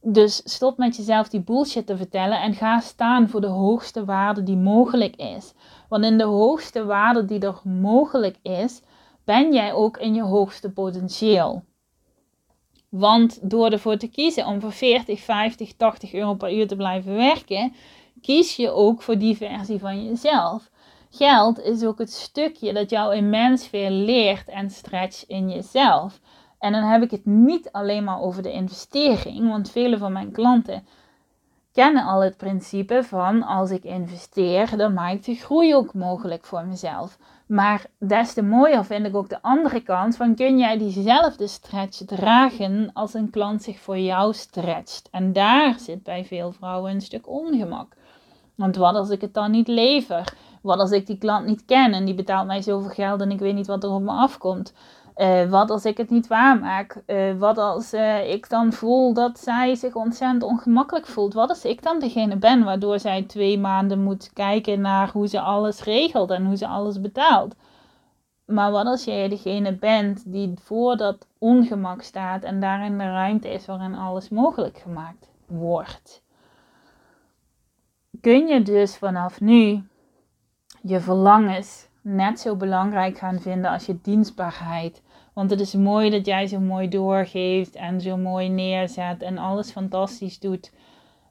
Dus 0.00 0.40
stop 0.44 0.78
met 0.78 0.96
jezelf 0.96 1.28
die 1.28 1.40
bullshit 1.40 1.86
te 1.86 1.96
vertellen 1.96 2.40
en 2.40 2.54
ga 2.54 2.80
staan 2.80 3.28
voor 3.28 3.40
de 3.40 3.46
hoogste 3.46 4.04
waarde 4.04 4.42
die 4.42 4.56
mogelijk 4.56 5.16
is. 5.16 5.52
Want 5.88 6.04
in 6.04 6.18
de 6.18 6.24
hoogste 6.24 6.84
waarde 6.84 7.24
die 7.24 7.40
er 7.40 7.60
mogelijk 7.64 8.36
is, 8.42 8.82
ben 9.24 9.52
jij 9.52 9.72
ook 9.72 9.96
in 9.96 10.14
je 10.14 10.22
hoogste 10.22 10.70
potentieel. 10.70 11.62
Want 12.88 13.50
door 13.50 13.70
ervoor 13.70 13.96
te 13.96 14.08
kiezen 14.08 14.46
om 14.46 14.60
voor 14.60 14.72
40, 14.72 15.20
50, 15.20 15.72
80 15.72 16.12
euro 16.12 16.34
per 16.34 16.52
uur 16.52 16.68
te 16.68 16.76
blijven 16.76 17.14
werken, 17.14 17.72
kies 18.20 18.56
je 18.56 18.70
ook 18.70 19.02
voor 19.02 19.18
die 19.18 19.36
versie 19.36 19.78
van 19.78 20.04
jezelf. 20.04 20.70
Geld 21.10 21.60
is 21.60 21.84
ook 21.84 21.98
het 21.98 22.12
stukje 22.12 22.72
dat 22.72 22.90
jou 22.90 23.14
immens 23.14 23.66
veel 23.66 23.90
leert 23.90 24.48
en 24.48 24.70
stretch 24.70 25.26
in 25.26 25.50
jezelf. 25.50 26.20
En 26.58 26.72
dan 26.72 26.82
heb 26.82 27.02
ik 27.02 27.10
het 27.10 27.26
niet 27.26 27.72
alleen 27.72 28.04
maar 28.04 28.20
over 28.20 28.42
de 28.42 28.52
investering, 28.52 29.48
want 29.48 29.70
vele 29.70 29.98
van 29.98 30.12
mijn 30.12 30.32
klanten 30.32 30.86
kennen 31.72 32.04
al 32.04 32.22
het 32.22 32.36
principe 32.36 33.02
van 33.02 33.42
als 33.42 33.70
ik 33.70 33.84
investeer, 33.84 34.76
dan 34.76 34.94
maak 34.94 35.12
ik 35.12 35.24
de 35.24 35.34
groei 35.34 35.74
ook 35.74 35.94
mogelijk 35.94 36.44
voor 36.44 36.64
mezelf. 36.66 37.18
Maar 37.46 37.86
des 37.98 38.32
te 38.32 38.42
mooier 38.42 38.84
vind 38.84 39.06
ik 39.06 39.16
ook 39.16 39.28
de 39.28 39.42
andere 39.42 39.82
kant 39.82 40.16
van 40.16 40.34
kun 40.34 40.58
jij 40.58 40.78
diezelfde 40.78 41.46
stretch 41.46 42.04
dragen 42.04 42.90
als 42.92 43.14
een 43.14 43.30
klant 43.30 43.62
zich 43.62 43.78
voor 43.78 43.98
jou 43.98 44.34
stretcht. 44.34 45.08
En 45.10 45.32
daar 45.32 45.78
zit 45.78 46.02
bij 46.02 46.24
veel 46.24 46.52
vrouwen 46.52 46.92
een 46.92 47.00
stuk 47.00 47.28
ongemak. 47.28 47.96
Want 48.54 48.76
wat 48.76 48.94
als 48.94 49.10
ik 49.10 49.20
het 49.20 49.34
dan 49.34 49.50
niet 49.50 49.68
lever? 49.68 50.34
Wat 50.62 50.78
als 50.78 50.90
ik 50.90 51.06
die 51.06 51.18
klant 51.18 51.46
niet 51.46 51.64
ken 51.64 51.92
en 51.92 52.04
die 52.04 52.14
betaalt 52.14 52.46
mij 52.46 52.62
zoveel 52.62 52.90
geld 52.90 53.20
en 53.20 53.30
ik 53.30 53.38
weet 53.38 53.54
niet 53.54 53.66
wat 53.66 53.84
er 53.84 53.90
op 53.90 54.02
me 54.02 54.10
afkomt? 54.10 54.72
Uh, 55.18 55.50
wat 55.50 55.70
als 55.70 55.84
ik 55.84 55.96
het 55.96 56.10
niet 56.10 56.26
waarmaak? 56.26 57.02
Uh, 57.06 57.38
wat 57.38 57.58
als 57.58 57.94
uh, 57.94 58.30
ik 58.30 58.48
dan 58.48 58.72
voel 58.72 59.14
dat 59.14 59.38
zij 59.38 59.74
zich 59.74 59.94
ontzettend 59.94 60.42
ongemakkelijk 60.42 61.06
voelt? 61.06 61.34
Wat 61.34 61.48
als 61.48 61.64
ik 61.64 61.82
dan 61.82 61.98
degene 61.98 62.36
ben 62.36 62.64
waardoor 62.64 62.98
zij 62.98 63.22
twee 63.22 63.58
maanden 63.58 64.02
moet 64.02 64.32
kijken 64.32 64.80
naar 64.80 65.10
hoe 65.10 65.28
ze 65.28 65.40
alles 65.40 65.84
regelt 65.84 66.30
en 66.30 66.46
hoe 66.46 66.56
ze 66.56 66.66
alles 66.66 67.00
betaalt? 67.00 67.54
Maar 68.44 68.70
wat 68.70 68.86
als 68.86 69.04
jij 69.04 69.28
degene 69.28 69.72
bent 69.72 70.32
die 70.32 70.54
voor 70.62 70.96
dat 70.96 71.26
ongemak 71.38 72.02
staat 72.02 72.42
en 72.42 72.60
daarin 72.60 72.98
de 72.98 73.04
ruimte 73.04 73.48
is 73.48 73.66
waarin 73.66 73.94
alles 73.94 74.28
mogelijk 74.28 74.78
gemaakt 74.78 75.28
wordt? 75.46 76.22
Kun 78.20 78.46
je 78.46 78.62
dus 78.62 78.96
vanaf 78.96 79.40
nu 79.40 79.82
je 80.82 81.00
verlangens 81.00 81.88
net 82.02 82.40
zo 82.40 82.56
belangrijk 82.56 83.18
gaan 83.18 83.40
vinden 83.40 83.70
als 83.70 83.86
je 83.86 84.00
dienstbaarheid? 84.02 85.02
Want 85.38 85.50
het 85.50 85.60
is 85.60 85.74
mooi 85.74 86.10
dat 86.10 86.26
jij 86.26 86.46
zo 86.46 86.60
mooi 86.60 86.88
doorgeeft 86.88 87.74
en 87.74 88.00
zo 88.00 88.16
mooi 88.16 88.48
neerzet 88.48 89.22
en 89.22 89.38
alles 89.38 89.70
fantastisch 89.70 90.38
doet 90.38 90.72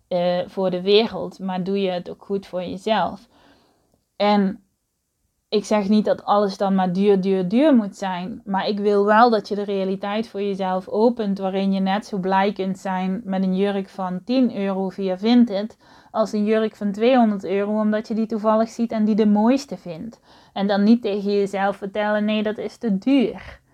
uh, 0.10 0.40
voor 0.46 0.70
de 0.70 0.82
wereld. 0.82 1.40
Maar 1.40 1.64
doe 1.64 1.82
je 1.82 1.90
het 1.90 2.10
ook 2.10 2.26
goed 2.26 2.48
voor 2.48 2.64
jezelf? 2.64 3.28
En 4.16 4.64
ik 5.50 5.66
zeg 5.66 5.90
niet 5.90 6.06
dat 6.06 6.24
alles 6.24 6.58
dan 6.58 6.76
maar 6.76 6.94
duur, 6.94 7.22
duur, 7.22 7.48
duur 7.48 7.76
moet 7.76 7.96
zijn. 7.96 8.42
Maar 8.46 8.68
ik 8.68 8.80
wil 8.80 9.06
wel 9.06 9.30
dat 9.30 9.48
je 9.48 9.56
de 9.56 9.64
realiteit 9.64 10.28
voor 10.28 10.42
jezelf 10.42 10.88
opent. 10.88 11.38
Waarin 11.38 11.74
je 11.74 11.80
net 11.80 12.06
zo 12.06 12.18
blij 12.18 12.54
kunt 12.54 12.78
zijn 12.78 13.22
met 13.24 13.44
een 13.44 13.56
jurk 13.56 13.90
van 13.90 14.24
10 14.24 14.58
euro 14.58 14.90
via 14.90 15.18
Vinted. 15.18 15.78
Als 16.12 16.32
een 16.32 16.46
jurk 16.46 16.76
van 16.76 16.92
200 16.92 17.46
euro. 17.46 17.80
Omdat 17.80 18.08
je 18.08 18.14
die 18.14 18.28
toevallig 18.28 18.70
ziet 18.70 18.92
en 18.92 19.06
die 19.06 19.16
de 19.16 19.28
mooiste 19.28 19.78
vindt. 19.78 20.20
En 20.54 20.68
dan 20.68 20.84
niet 20.84 21.02
tegen 21.02 21.32
jezelf 21.32 21.78
vertellen: 21.78 22.26
nee, 22.26 22.44
dat 22.44 22.58
is 22.58 22.78
te 22.78 22.98
duur 22.98 23.66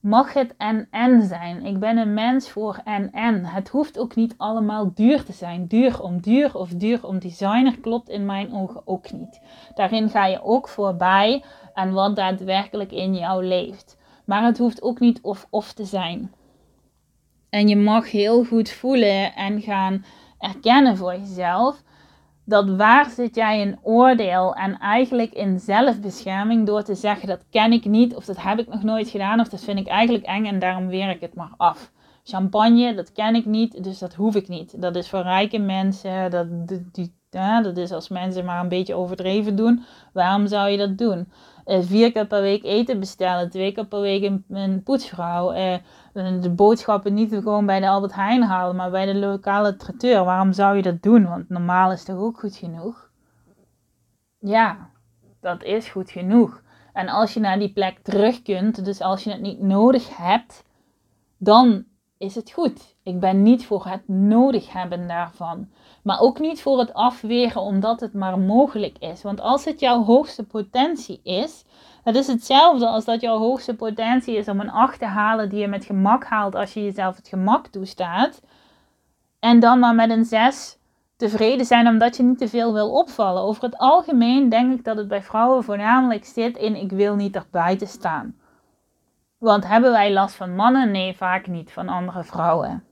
mag 0.00 0.32
het 0.32 0.54
en-en 0.56 1.22
zijn. 1.22 1.64
Ik 1.64 1.78
ben 1.78 1.96
een 1.96 2.14
mens 2.14 2.50
voor 2.50 2.80
en-en. 2.84 3.44
Het 3.44 3.68
hoeft 3.68 3.98
ook 3.98 4.14
niet 4.14 4.34
allemaal 4.36 4.90
duur 4.94 5.24
te 5.24 5.32
zijn. 5.32 5.66
Duur 5.66 6.02
om 6.02 6.20
duur 6.20 6.54
of 6.54 6.68
duur 6.68 7.06
om 7.06 7.18
designer 7.18 7.80
klopt 7.80 8.08
in 8.08 8.26
mijn 8.26 8.52
ogen 8.52 8.82
ook 8.84 9.12
niet. 9.12 9.40
Daarin 9.74 10.08
ga 10.08 10.26
je 10.26 10.42
ook 10.42 10.68
voorbij 10.68 11.44
aan 11.74 11.92
wat 11.92 12.16
daadwerkelijk 12.16 12.92
in 12.92 13.14
jou 13.14 13.44
leeft. 13.44 13.96
Maar 14.24 14.44
het 14.44 14.58
hoeft 14.58 14.82
ook 14.82 15.00
niet 15.00 15.20
of-of 15.22 15.72
te 15.72 15.84
zijn. 15.84 16.32
En 17.50 17.68
je 17.68 17.76
mag 17.76 18.10
heel 18.10 18.44
goed 18.44 18.70
voelen 18.70 19.34
en 19.34 19.60
gaan 19.60 20.04
erkennen 20.38 20.96
voor 20.96 21.12
jezelf 21.12 21.82
dat 22.48 22.76
waar 22.76 23.10
zit 23.10 23.34
jij 23.34 23.60
in 23.60 23.78
oordeel 23.82 24.54
en 24.54 24.78
eigenlijk 24.78 25.32
in 25.32 25.60
zelfbescherming 25.60 26.66
door 26.66 26.82
te 26.82 26.94
zeggen 26.94 27.28
dat 27.28 27.44
ken 27.50 27.72
ik 27.72 27.84
niet 27.84 28.14
of 28.14 28.24
dat 28.24 28.42
heb 28.42 28.58
ik 28.58 28.68
nog 28.68 28.82
nooit 28.82 29.08
gedaan 29.08 29.40
of 29.40 29.48
dat 29.48 29.64
vind 29.64 29.78
ik 29.78 29.86
eigenlijk 29.86 30.24
eng 30.24 30.44
en 30.44 30.58
daarom 30.58 30.86
weer 30.86 31.10
ik 31.10 31.20
het 31.20 31.34
maar 31.34 31.54
af. 31.56 31.90
Champagne, 32.24 32.94
dat 32.94 33.12
ken 33.12 33.34
ik 33.34 33.44
niet, 33.44 33.84
dus 33.84 33.98
dat 33.98 34.14
hoef 34.14 34.34
ik 34.34 34.48
niet. 34.48 34.80
Dat 34.82 34.96
is 34.96 35.08
voor 35.08 35.22
rijke 35.22 35.58
mensen, 35.58 36.30
dat, 36.30 36.46
die, 36.92 37.14
dat 37.62 37.76
is 37.76 37.92
als 37.92 38.08
mensen 38.08 38.44
maar 38.44 38.60
een 38.60 38.68
beetje 38.68 38.94
overdreven 38.94 39.56
doen. 39.56 39.84
Waarom 40.12 40.46
zou 40.46 40.68
je 40.68 40.76
dat 40.76 40.98
doen? 40.98 41.28
Uh, 41.68 41.78
vier 41.80 42.12
keer 42.12 42.26
per 42.26 42.40
week 42.40 42.64
eten 42.64 43.00
bestellen, 43.00 43.50
twee 43.50 43.72
keer 43.72 43.86
per 43.86 44.00
week 44.00 44.22
een, 44.48 44.82
poetsvrouw. 44.82 45.54
Uh, 45.54 45.76
de 46.42 46.50
boodschappen 46.50 47.14
niet 47.14 47.32
gewoon 47.32 47.66
bij 47.66 47.80
de 47.80 47.88
Albert 47.88 48.14
Heijn 48.14 48.42
halen, 48.42 48.76
maar 48.76 48.90
bij 48.90 49.06
de 49.06 49.14
lokale 49.14 49.76
traiteur. 49.76 50.24
Waarom 50.24 50.52
zou 50.52 50.76
je 50.76 50.82
dat 50.82 51.02
doen? 51.02 51.28
Want 51.28 51.48
normaal 51.48 51.92
is 51.92 52.04
toch 52.04 52.18
ook 52.18 52.38
goed 52.38 52.56
genoeg? 52.56 53.10
Ja, 54.38 54.90
dat 55.40 55.62
is 55.62 55.88
goed 55.88 56.10
genoeg. 56.10 56.62
En 56.92 57.08
als 57.08 57.34
je 57.34 57.40
naar 57.40 57.58
die 57.58 57.72
plek 57.72 57.98
terug 57.98 58.42
kunt, 58.42 58.84
dus 58.84 59.00
als 59.00 59.24
je 59.24 59.30
het 59.30 59.40
niet 59.40 59.60
nodig 59.60 60.16
hebt, 60.16 60.64
dan 61.36 61.84
is 62.18 62.34
het 62.34 62.50
goed. 62.50 62.96
Ik 63.02 63.20
ben 63.20 63.42
niet 63.42 63.66
voor 63.66 63.86
het 63.86 64.08
nodig 64.08 64.72
hebben 64.72 65.08
daarvan. 65.08 65.68
Maar 66.02 66.20
ook 66.20 66.38
niet 66.38 66.62
voor 66.62 66.78
het 66.78 66.94
afweren 66.94 67.62
omdat 67.62 68.00
het 68.00 68.14
maar 68.14 68.38
mogelijk 68.38 68.98
is. 68.98 69.22
Want 69.22 69.40
als 69.40 69.64
het 69.64 69.80
jouw 69.80 70.04
hoogste 70.04 70.44
potentie 70.44 71.20
is, 71.22 71.64
het 72.04 72.16
is 72.16 72.26
hetzelfde 72.26 72.86
als 72.86 73.04
dat 73.04 73.20
jouw 73.20 73.38
hoogste 73.38 73.74
potentie 73.74 74.36
is 74.36 74.48
om 74.48 74.60
een 74.60 74.70
8 74.70 74.98
te 74.98 75.04
halen 75.04 75.48
die 75.48 75.58
je 75.58 75.68
met 75.68 75.84
gemak 75.84 76.24
haalt 76.24 76.54
als 76.54 76.74
je 76.74 76.82
jezelf 76.82 77.16
het 77.16 77.28
gemak 77.28 77.66
toestaat. 77.66 78.40
En 79.38 79.60
dan 79.60 79.78
maar 79.78 79.94
met 79.94 80.10
een 80.10 80.24
6 80.24 80.78
tevreden 81.16 81.66
zijn 81.66 81.88
omdat 81.88 82.16
je 82.16 82.22
niet 82.22 82.38
te 82.38 82.48
veel 82.48 82.72
wil 82.72 82.90
opvallen. 82.92 83.42
Over 83.42 83.62
het 83.62 83.78
algemeen 83.78 84.48
denk 84.48 84.78
ik 84.78 84.84
dat 84.84 84.96
het 84.96 85.08
bij 85.08 85.22
vrouwen 85.22 85.64
voornamelijk 85.64 86.24
zit 86.24 86.56
in 86.56 86.76
ik 86.76 86.90
wil 86.90 87.14
niet 87.14 87.36
erbij 87.36 87.76
te 87.76 87.86
staan. 87.86 88.36
Want 89.38 89.66
hebben 89.66 89.90
wij 89.90 90.12
last 90.12 90.34
van 90.34 90.54
mannen? 90.54 90.90
Nee, 90.90 91.16
vaak 91.16 91.46
niet 91.46 91.72
van 91.72 91.88
andere 91.88 92.24
vrouwen. 92.24 92.84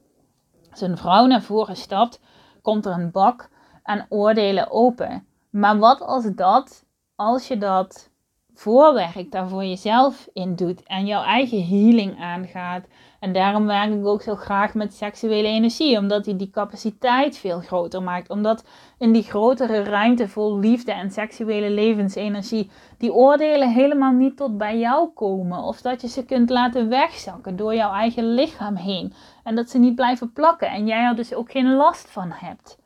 Als 0.71 0.81
een 0.81 0.97
vrouw 0.97 1.27
naar 1.27 1.43
voren 1.43 1.77
stapt, 1.77 2.21
komt 2.67 2.87
er 2.87 2.93
een 2.93 3.11
bak 3.11 3.49
aan 3.83 4.07
oordelen 4.09 4.71
open. 4.71 5.27
Maar 5.51 5.79
wat 5.79 6.01
als 6.01 6.25
dat, 6.35 6.85
als 7.15 7.49
je 7.49 7.59
dat 7.59 8.11
voorwerk 8.55 9.31
daar 9.31 9.49
voor 9.49 9.65
jezelf 9.65 10.29
in 10.33 10.55
doet 10.55 10.83
en 10.83 11.07
jouw 11.07 11.23
eigen 11.23 11.67
healing 11.67 12.21
aangaat. 12.21 12.87
En 13.21 13.33
daarom 13.33 13.67
werk 13.67 13.93
ik 13.93 14.07
ook 14.07 14.23
zo 14.23 14.35
graag 14.35 14.75
met 14.75 14.95
seksuele 14.95 15.49
energie, 15.49 15.99
omdat 15.99 16.25
die 16.25 16.37
die 16.37 16.51
capaciteit 16.51 17.39
veel 17.39 17.61
groter 17.61 18.03
maakt. 18.03 18.31
Omdat 18.31 18.65
in 18.99 19.13
die 19.13 19.23
grotere 19.23 19.83
ruimte 19.83 20.29
vol 20.29 20.59
liefde 20.59 20.93
en 20.93 21.11
seksuele 21.11 21.71
levensenergie 21.71 22.71
die 22.99 23.13
oordelen 23.13 23.73
helemaal 23.73 24.13
niet 24.13 24.37
tot 24.37 24.59
bij 24.59 24.79
jou 24.79 25.09
komen. 25.15 25.63
Of 25.63 25.81
dat 25.81 26.01
je 26.01 26.09
ze 26.09 26.25
kunt 26.25 26.51
laten 26.51 26.89
wegzakken 26.89 27.57
door 27.57 27.75
jouw 27.75 27.93
eigen 27.93 28.35
lichaam 28.35 28.77
heen. 28.77 29.13
En 29.47 29.55
dat 29.55 29.71
ze 29.71 29.79
niet 29.79 29.95
blijven 29.95 30.33
plakken 30.33 30.71
en 30.71 30.87
jij 30.87 31.05
er 31.05 31.17
dus 31.17 31.35
ook 31.35 31.51
geen 31.51 31.75
last 31.75 32.11
van 32.11 32.31
hebt. 32.33 32.79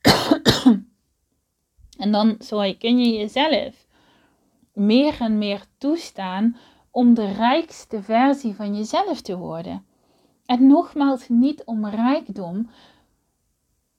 en 2.04 2.12
dan 2.12 2.34
sorry, 2.38 2.76
kun 2.76 2.98
je 2.98 3.18
jezelf 3.18 3.86
meer 4.72 5.20
en 5.20 5.38
meer 5.38 5.64
toestaan 5.78 6.56
om 6.90 7.14
de 7.14 7.32
rijkste 7.32 8.02
versie 8.02 8.54
van 8.54 8.76
jezelf 8.76 9.20
te 9.20 9.36
worden. 9.36 9.86
En 10.46 10.66
nogmaals, 10.66 11.28
niet 11.28 11.64
om 11.64 11.86
rijkdom, 11.86 12.70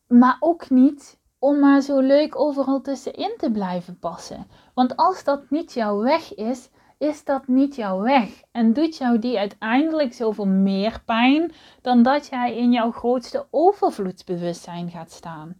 maar 0.07 0.37
ook 0.39 0.69
niet 0.69 1.19
om 1.39 1.59
maar 1.59 1.81
zo 1.81 1.99
leuk 1.99 2.39
overal 2.39 2.81
tussenin 2.81 3.33
te 3.37 3.51
blijven 3.51 3.99
passen. 3.99 4.47
Want 4.73 4.95
als 4.95 5.23
dat 5.23 5.49
niet 5.49 5.73
jouw 5.73 5.97
weg 5.97 6.35
is, 6.35 6.69
is 6.97 7.23
dat 7.23 7.47
niet 7.47 7.75
jouw 7.75 8.01
weg. 8.01 8.41
En 8.51 8.73
doet 8.73 8.97
jou 8.97 9.19
die 9.19 9.39
uiteindelijk 9.39 10.13
zoveel 10.13 10.47
meer 10.47 11.01
pijn 11.05 11.51
dan 11.81 12.03
dat 12.03 12.27
jij 12.27 12.57
in 12.57 12.71
jouw 12.71 12.91
grootste 12.91 13.47
overvloedsbewustzijn 13.51 14.89
gaat 14.89 15.11
staan. 15.11 15.57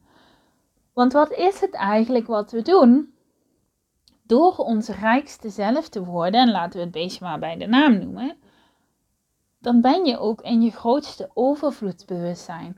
Want 0.94 1.14
wat 1.14 1.32
is 1.32 1.60
het 1.62 1.74
eigenlijk 1.74 2.28
wat 2.28 2.52
we 2.52 2.62
doen? 2.62 3.14
door 4.28 4.56
ons 4.58 4.90
rijkste 4.90 5.50
zelf 5.50 5.90
te 5.90 6.04
worden, 6.04 6.42
en 6.42 6.52
laten 6.52 6.78
we 6.78 6.84
het 6.84 6.92
beestje 6.92 7.26
maar 7.26 7.40
bij 7.40 7.58
de 7.58 7.68
naam 7.68 7.98
noemen, 7.98 8.38
dan 9.60 9.82
ben 9.82 10.06
je 10.06 10.20
ook 10.20 10.42
in 10.42 10.62
je 10.62 10.72
grootste 10.72 11.30
overvloedsbewustzijn. 11.34 12.78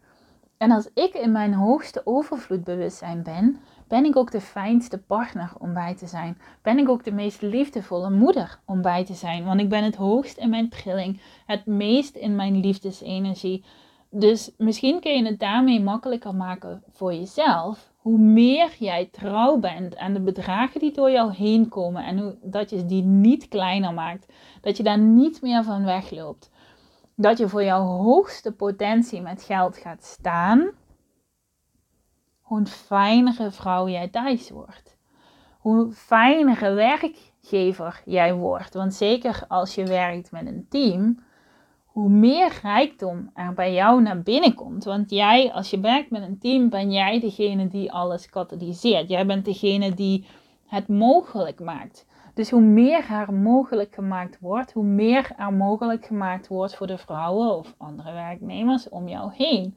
En 0.58 0.72
als 0.72 0.90
ik 0.94 1.14
in 1.14 1.32
mijn 1.32 1.54
hoogste 1.54 2.02
overvloedbewustzijn 2.04 3.24
ben, 3.24 3.60
ben 3.88 4.06
ik 4.06 4.16
ook 4.16 4.32
de 4.32 4.42
fijnste 4.42 4.98
partner 4.98 5.52
om 5.60 5.74
bij 5.74 5.96
te 5.96 6.08
zijn. 6.08 6.38
Ben 6.62 6.78
ik 6.78 6.90
ook 6.90 7.04
de 7.04 7.12
meest 7.12 7.42
liefdevolle 7.42 8.10
moeder 8.10 8.60
om 8.66 8.82
bij 8.82 9.06
te 9.06 9.14
zijn. 9.14 9.46
Want 9.46 9.60
ik 9.60 9.70
ben 9.70 9.84
het 9.84 9.96
hoogst 9.96 10.38
in 10.38 10.50
mijn 10.50 10.70
trilling, 10.70 11.22
het 11.46 11.66
meest 11.66 12.16
in 12.16 12.36
mijn 12.36 12.60
liefdesenergie. 12.60 13.64
Dus 14.10 14.52
misschien 14.58 15.00
kun 15.00 15.18
je 15.18 15.26
het 15.26 15.40
daarmee 15.40 15.82
makkelijker 15.82 16.36
maken 16.36 16.84
voor 16.92 17.14
jezelf 17.14 17.92
hoe 17.98 18.18
meer 18.18 18.76
jij 18.80 19.10
trouw 19.12 19.58
bent 19.58 19.98
aan 19.98 20.14
de 20.14 20.22
bedragen 20.22 20.80
die 20.80 20.92
door 20.92 21.12
jou 21.12 21.34
heen 21.34 21.70
komen 21.70 22.04
en 22.04 22.18
hoe, 22.18 22.38
dat 22.42 22.70
je 22.70 22.86
die 22.86 23.04
niet 23.04 23.48
kleiner 23.48 23.94
maakt, 23.94 24.34
dat 24.62 24.78
je 24.78 24.84
daar 24.84 24.98
niet 24.98 25.42
meer 25.42 25.64
van 25.64 25.84
wegloopt, 25.84 26.52
dat 27.16 27.38
je 27.38 27.50
voor 27.50 27.64
jouw 27.64 27.84
hoogste 27.84 28.52
potentie 28.52 29.22
met 29.22 29.44
geld 29.44 29.78
gaat 29.78 30.04
staan, 30.04 30.70
hoe 32.48 32.66
fijnere 32.66 33.52
vrouw 33.52 33.88
jij 33.88 34.08
thuis 34.08 34.50
wordt. 34.50 34.98
Hoe 35.60 35.92
fijnere 35.92 36.74
werkgever 36.74 38.02
jij 38.06 38.34
wordt. 38.34 38.74
Want 38.74 38.94
zeker 38.94 39.44
als 39.48 39.76
je 39.76 39.86
werkt 39.86 40.32
met 40.32 40.46
een 40.46 40.66
team, 40.70 41.20
hoe 41.86 42.10
meer 42.10 42.60
rijkdom 42.62 43.30
er 43.34 43.54
bij 43.54 43.74
jou 43.74 44.02
naar 44.02 44.22
binnen 44.22 44.54
komt. 44.54 44.84
Want 44.84 45.10
jij, 45.10 45.52
als 45.52 45.70
je 45.70 45.80
werkt 45.80 46.10
met 46.10 46.22
een 46.22 46.40
team, 46.40 46.70
ben 46.70 46.92
jij 46.92 47.20
degene 47.20 47.68
die 47.68 47.92
alles 47.92 48.30
katalyseert. 48.30 49.10
Jij 49.10 49.26
bent 49.26 49.46
degene 49.46 49.94
die 49.94 50.26
het 50.68 50.88
mogelijk 50.88 51.60
maakt. 51.60 52.06
Dus 52.34 52.50
hoe 52.50 52.62
meer 52.62 53.06
er 53.12 53.34
mogelijk 53.34 53.94
gemaakt 53.94 54.40
wordt, 54.40 54.74
hoe 54.74 54.84
meer 54.84 55.32
er 55.38 55.54
mogelijk 55.54 56.06
gemaakt 56.06 56.48
wordt 56.48 56.76
voor 56.76 56.88
de 56.88 56.98
vrouwen 56.98 57.58
of 57.58 57.76
andere 57.78 58.14
werknemers 58.14 58.90
om 58.90 59.08
jou 59.08 59.32
heen. 59.34 59.76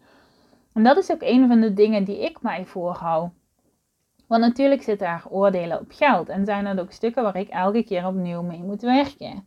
En 0.73 0.83
dat 0.83 0.97
is 0.97 1.11
ook 1.11 1.23
een 1.23 1.49
van 1.49 1.61
de 1.61 1.73
dingen 1.73 2.05
die 2.05 2.25
ik 2.25 2.43
mij 2.43 2.67
voorhoud. 2.67 3.31
Want 4.27 4.43
natuurlijk 4.43 4.83
zitten 4.83 5.07
daar 5.07 5.25
oordelen 5.29 5.81
op 5.81 5.91
geld 5.91 6.29
en 6.29 6.45
zijn 6.45 6.67
er 6.67 6.81
ook 6.81 6.93
stukken 6.93 7.23
waar 7.23 7.37
ik 7.37 7.49
elke 7.49 7.85
keer 7.85 8.07
opnieuw 8.07 8.43
mee 8.43 8.63
moet 8.63 8.83
werken. 8.83 9.47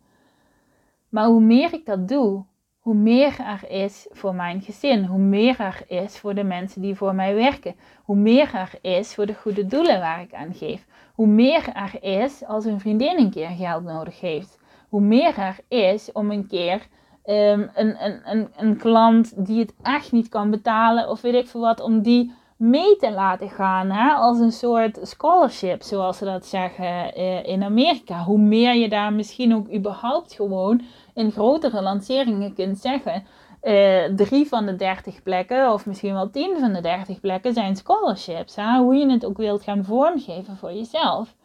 Maar 1.10 1.26
hoe 1.26 1.42
meer 1.42 1.74
ik 1.74 1.86
dat 1.86 2.08
doe, 2.08 2.44
hoe 2.80 2.96
meer 2.96 3.40
er 3.40 3.70
is 3.70 4.08
voor 4.12 4.36
mijn 4.36 4.62
gezin, 4.62 5.06
hoe 5.06 5.20
meer 5.20 5.60
er 5.60 5.84
is 5.88 6.18
voor 6.18 6.36
de 6.36 6.44
mensen 6.44 6.82
die 6.82 6.96
voor 6.96 7.16
mij 7.16 7.36
werken, 7.36 7.76
hoe 8.04 8.16
meer 8.16 8.54
er 8.54 8.72
is 8.82 9.16
voor 9.16 9.26
de 9.26 9.34
goede 9.34 9.66
doelen 9.66 10.00
waar 10.00 10.22
ik 10.22 10.34
aan 10.34 10.54
geef, 10.54 10.86
hoe 11.14 11.28
meer 11.28 11.70
er 11.74 12.04
is 12.04 12.46
als 12.46 12.66
een 12.66 12.80
vriendin 12.80 13.20
een 13.20 13.32
keer 13.32 13.50
geld 13.50 13.84
nodig 13.84 14.20
heeft, 14.20 14.60
hoe 14.90 15.02
meer 15.02 15.38
er 15.38 15.60
is 15.68 16.12
om 16.12 16.32
een 16.32 16.48
keer 16.48 16.88
um, 17.26 17.70
een, 17.74 18.50
een, 18.58 18.78
klant 18.78 19.46
die 19.46 19.60
het 19.60 19.74
echt 19.82 20.12
niet 20.12 20.30
kan 20.30 20.50
betalen 20.50 21.10
of 21.10 21.22
weet 21.22 21.34
ik 21.34 21.48
veel 21.48 21.62
wat, 21.62 21.80
om 21.80 22.02
die 22.02 22.34
mee 22.58 22.96
te 22.96 23.12
laten 23.12 23.50
gaan 23.50 23.90
hè? 23.90 24.12
als 24.12 24.40
een 24.40 24.52
soort 24.52 25.00
scholarship, 25.02 25.82
zoals 25.82 26.18
ze 26.18 26.26
dat 26.26 26.46
zeggen 26.46 27.20
uh, 27.20 27.46
in 27.46 27.64
Amerika. 27.64 28.24
Hoe 28.24 28.38
meer 28.38 28.76
je 28.76 28.90
daar 28.90 29.14
misschien 29.14 29.56
ook 29.56 29.74
überhaupt 29.74 30.34
gewoon 30.34 30.82
in 31.14 31.32
grotere 31.32 31.82
lanceringen 31.82 32.54
kunt 32.54 32.80
zeggen. 32.80 33.24
Uh, 33.64 34.04
drie 34.16 34.48
van 34.48 34.66
de 34.66 34.76
dertig 34.76 35.24
plekken, 35.24 35.74
of 35.74 35.86
misschien 35.86 36.14
wel 36.14 36.30
tien 36.30 36.56
van 36.60 36.74
de 36.74 36.82
dertig 36.82 37.20
plekken, 37.20 37.54
zijn 37.54 37.76
scholarships. 37.76 38.56
Hè? 38.56 38.78
Hoe 38.78 38.96
je 38.96 39.12
het 39.12 39.26
ook 39.26 39.38
wilt 39.38 39.64
gaan 39.64 39.84
vormgeven 39.84 40.58
voor 40.58 40.74
jezelf. 40.74 41.36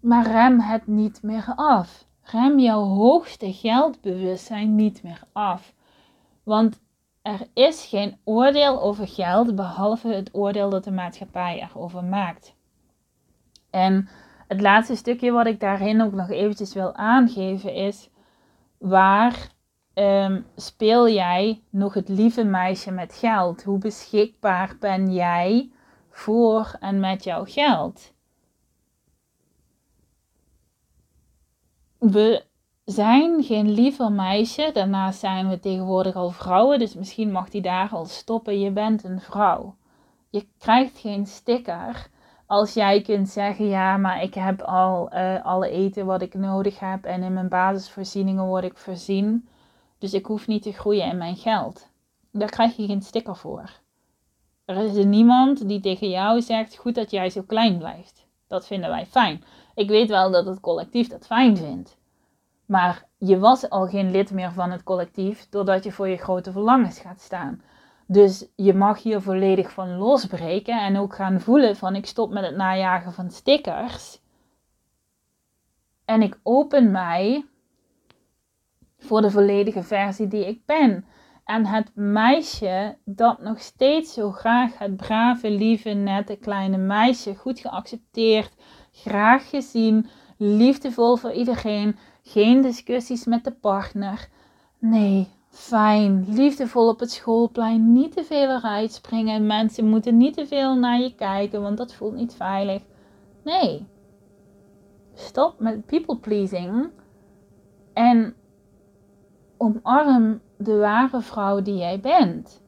Maar 0.00 0.26
rem 0.26 0.60
het 0.60 0.86
niet 0.86 1.18
meer 1.22 1.52
af. 1.56 2.04
Rem 2.22 2.58
jouw 2.58 2.84
hoogste 2.84 3.52
geldbewustzijn 3.52 4.74
niet 4.74 5.02
meer 5.02 5.22
af. 5.32 5.74
Want 6.42 6.80
er 7.22 7.46
is 7.54 7.86
geen 7.86 8.16
oordeel 8.24 8.82
over 8.82 9.08
geld 9.08 9.54
behalve 9.54 10.08
het 10.08 10.30
oordeel 10.32 10.70
dat 10.70 10.84
de 10.84 10.90
maatschappij 10.90 11.68
erover 11.70 12.04
maakt. 12.04 12.54
En 13.70 14.08
het 14.48 14.60
laatste 14.60 14.96
stukje 14.96 15.30
wat 15.30 15.46
ik 15.46 15.60
daarin 15.60 16.02
ook 16.02 16.12
nog 16.12 16.30
eventjes 16.30 16.74
wil 16.74 16.94
aangeven 16.94 17.74
is 17.74 18.10
waar 18.78 19.50
um, 19.94 20.46
speel 20.56 21.08
jij 21.08 21.62
nog 21.70 21.94
het 21.94 22.08
lieve 22.08 22.44
meisje 22.44 22.90
met 22.90 23.14
geld? 23.14 23.62
Hoe 23.62 23.78
beschikbaar 23.78 24.76
ben 24.80 25.12
jij 25.12 25.70
voor 26.10 26.76
en 26.80 27.00
met 27.00 27.24
jouw 27.24 27.44
geld? 27.44 28.11
We 32.10 32.44
zijn 32.84 33.42
geen 33.42 33.70
liever 33.70 34.12
meisje. 34.12 34.70
Daarnaast 34.72 35.18
zijn 35.18 35.48
we 35.48 35.58
tegenwoordig 35.58 36.14
al 36.14 36.30
vrouwen, 36.30 36.78
dus 36.78 36.94
misschien 36.94 37.32
mag 37.32 37.48
die 37.48 37.60
daar 37.60 37.88
al 37.90 38.04
stoppen. 38.04 38.60
Je 38.60 38.70
bent 38.70 39.04
een 39.04 39.20
vrouw. 39.20 39.76
Je 40.30 40.46
krijgt 40.58 40.98
geen 40.98 41.26
sticker 41.26 42.10
als 42.46 42.74
jij 42.74 43.02
kunt 43.02 43.28
zeggen, 43.28 43.66
ja, 43.66 43.96
maar 43.96 44.22
ik 44.22 44.34
heb 44.34 44.62
al 44.62 45.14
uh, 45.14 45.44
alle 45.44 45.68
eten 45.68 46.06
wat 46.06 46.22
ik 46.22 46.34
nodig 46.34 46.78
heb 46.78 47.04
en 47.04 47.22
in 47.22 47.32
mijn 47.32 47.48
basisvoorzieningen 47.48 48.46
word 48.46 48.64
ik 48.64 48.76
voorzien. 48.76 49.48
Dus 49.98 50.14
ik 50.14 50.26
hoef 50.26 50.46
niet 50.46 50.62
te 50.62 50.72
groeien 50.72 51.06
in 51.06 51.16
mijn 51.16 51.36
geld. 51.36 51.88
Daar 52.30 52.50
krijg 52.50 52.76
je 52.76 52.86
geen 52.86 53.02
sticker 53.02 53.36
voor. 53.36 53.70
Er 54.64 54.76
is 54.76 55.04
niemand 55.04 55.68
die 55.68 55.80
tegen 55.80 56.10
jou 56.10 56.40
zegt, 56.40 56.76
goed 56.76 56.94
dat 56.94 57.10
jij 57.10 57.30
zo 57.30 57.42
klein 57.42 57.78
blijft. 57.78 58.26
Dat 58.46 58.66
vinden 58.66 58.90
wij 58.90 59.06
fijn. 59.06 59.44
Ik 59.74 59.88
weet 59.88 60.08
wel 60.08 60.30
dat 60.30 60.46
het 60.46 60.60
collectief 60.60 61.08
dat 61.08 61.26
fijn 61.26 61.56
vindt. 61.56 61.96
Maar 62.66 63.06
je 63.18 63.38
was 63.38 63.70
al 63.70 63.86
geen 63.86 64.10
lid 64.10 64.30
meer 64.30 64.52
van 64.52 64.70
het 64.70 64.82
collectief 64.82 65.48
doordat 65.48 65.84
je 65.84 65.92
voor 65.92 66.08
je 66.08 66.16
grote 66.16 66.52
verlangens 66.52 66.98
gaat 66.98 67.20
staan. 67.20 67.62
Dus 68.06 68.46
je 68.56 68.74
mag 68.74 69.02
hier 69.02 69.20
volledig 69.20 69.70
van 69.70 69.96
losbreken 69.96 70.80
en 70.80 70.96
ook 70.98 71.14
gaan 71.14 71.40
voelen 71.40 71.76
van 71.76 71.94
ik 71.96 72.06
stop 72.06 72.32
met 72.32 72.44
het 72.44 72.56
najagen 72.56 73.12
van 73.12 73.30
stickers. 73.30 74.20
En 76.04 76.22
ik 76.22 76.38
open 76.42 76.90
mij 76.90 77.44
voor 78.98 79.20
de 79.20 79.30
volledige 79.30 79.82
versie 79.82 80.28
die 80.28 80.46
ik 80.46 80.66
ben. 80.66 81.04
En 81.44 81.66
het 81.66 81.90
meisje 81.94 82.96
dat 83.04 83.40
nog 83.40 83.60
steeds 83.60 84.12
zo 84.12 84.30
graag 84.30 84.78
het 84.78 84.96
brave, 84.96 85.50
lieve, 85.50 85.90
nette 85.90 86.36
kleine 86.36 86.76
meisje, 86.76 87.34
goed 87.34 87.60
geaccepteerd, 87.60 88.54
graag 89.04 89.48
gezien, 89.48 90.06
liefdevol 90.36 91.16
voor 91.16 91.32
iedereen, 91.32 91.96
geen 92.22 92.62
discussies 92.62 93.24
met 93.24 93.44
de 93.44 93.52
partner. 93.52 94.28
Nee, 94.78 95.28
fijn, 95.48 96.24
liefdevol 96.28 96.88
op 96.88 97.00
het 97.00 97.10
schoolplein, 97.10 97.92
niet 97.92 98.12
te 98.12 98.24
veel 98.24 98.50
eruit 98.50 98.92
springen. 98.92 99.46
Mensen 99.46 99.88
moeten 99.88 100.16
niet 100.16 100.34
te 100.34 100.46
veel 100.46 100.76
naar 100.76 100.98
je 100.98 101.14
kijken, 101.14 101.62
want 101.62 101.76
dat 101.76 101.94
voelt 101.94 102.14
niet 102.14 102.34
veilig. 102.34 102.82
Nee, 103.44 103.86
stop 105.14 105.54
met 105.58 105.86
people 105.86 106.16
pleasing 106.16 106.90
en 107.92 108.34
omarm 109.56 110.40
de 110.58 110.76
ware 110.76 111.20
vrouw 111.20 111.62
die 111.62 111.76
jij 111.76 112.00
bent. 112.00 112.62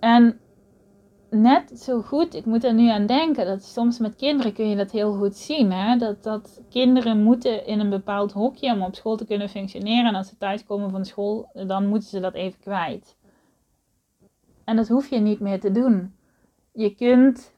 En 0.00 0.40
net 1.36 1.80
zo 1.80 2.02
goed, 2.02 2.34
ik 2.34 2.44
moet 2.44 2.64
er 2.64 2.74
nu 2.74 2.88
aan 2.88 3.06
denken, 3.06 3.46
dat 3.46 3.64
soms 3.64 3.98
met 3.98 4.16
kinderen 4.16 4.52
kun 4.52 4.68
je 4.68 4.76
dat 4.76 4.90
heel 4.90 5.14
goed 5.14 5.36
zien. 5.36 5.72
Hè? 5.72 5.96
Dat, 5.96 6.22
dat 6.22 6.60
kinderen 6.70 7.22
moeten 7.22 7.66
in 7.66 7.80
een 7.80 7.90
bepaald 7.90 8.32
hokje 8.32 8.72
om 8.72 8.82
op 8.82 8.94
school 8.94 9.16
te 9.16 9.26
kunnen 9.26 9.48
functioneren. 9.48 10.06
En 10.06 10.14
als 10.14 10.28
ze 10.28 10.36
thuiskomen 10.36 10.90
van 10.90 11.04
school, 11.04 11.50
dan 11.66 11.86
moeten 11.86 12.08
ze 12.08 12.20
dat 12.20 12.34
even 12.34 12.60
kwijt. 12.60 13.16
En 14.64 14.76
dat 14.76 14.88
hoef 14.88 15.10
je 15.10 15.18
niet 15.18 15.40
meer 15.40 15.60
te 15.60 15.70
doen. 15.70 16.14
Je 16.72 16.94
kunt, 16.94 17.54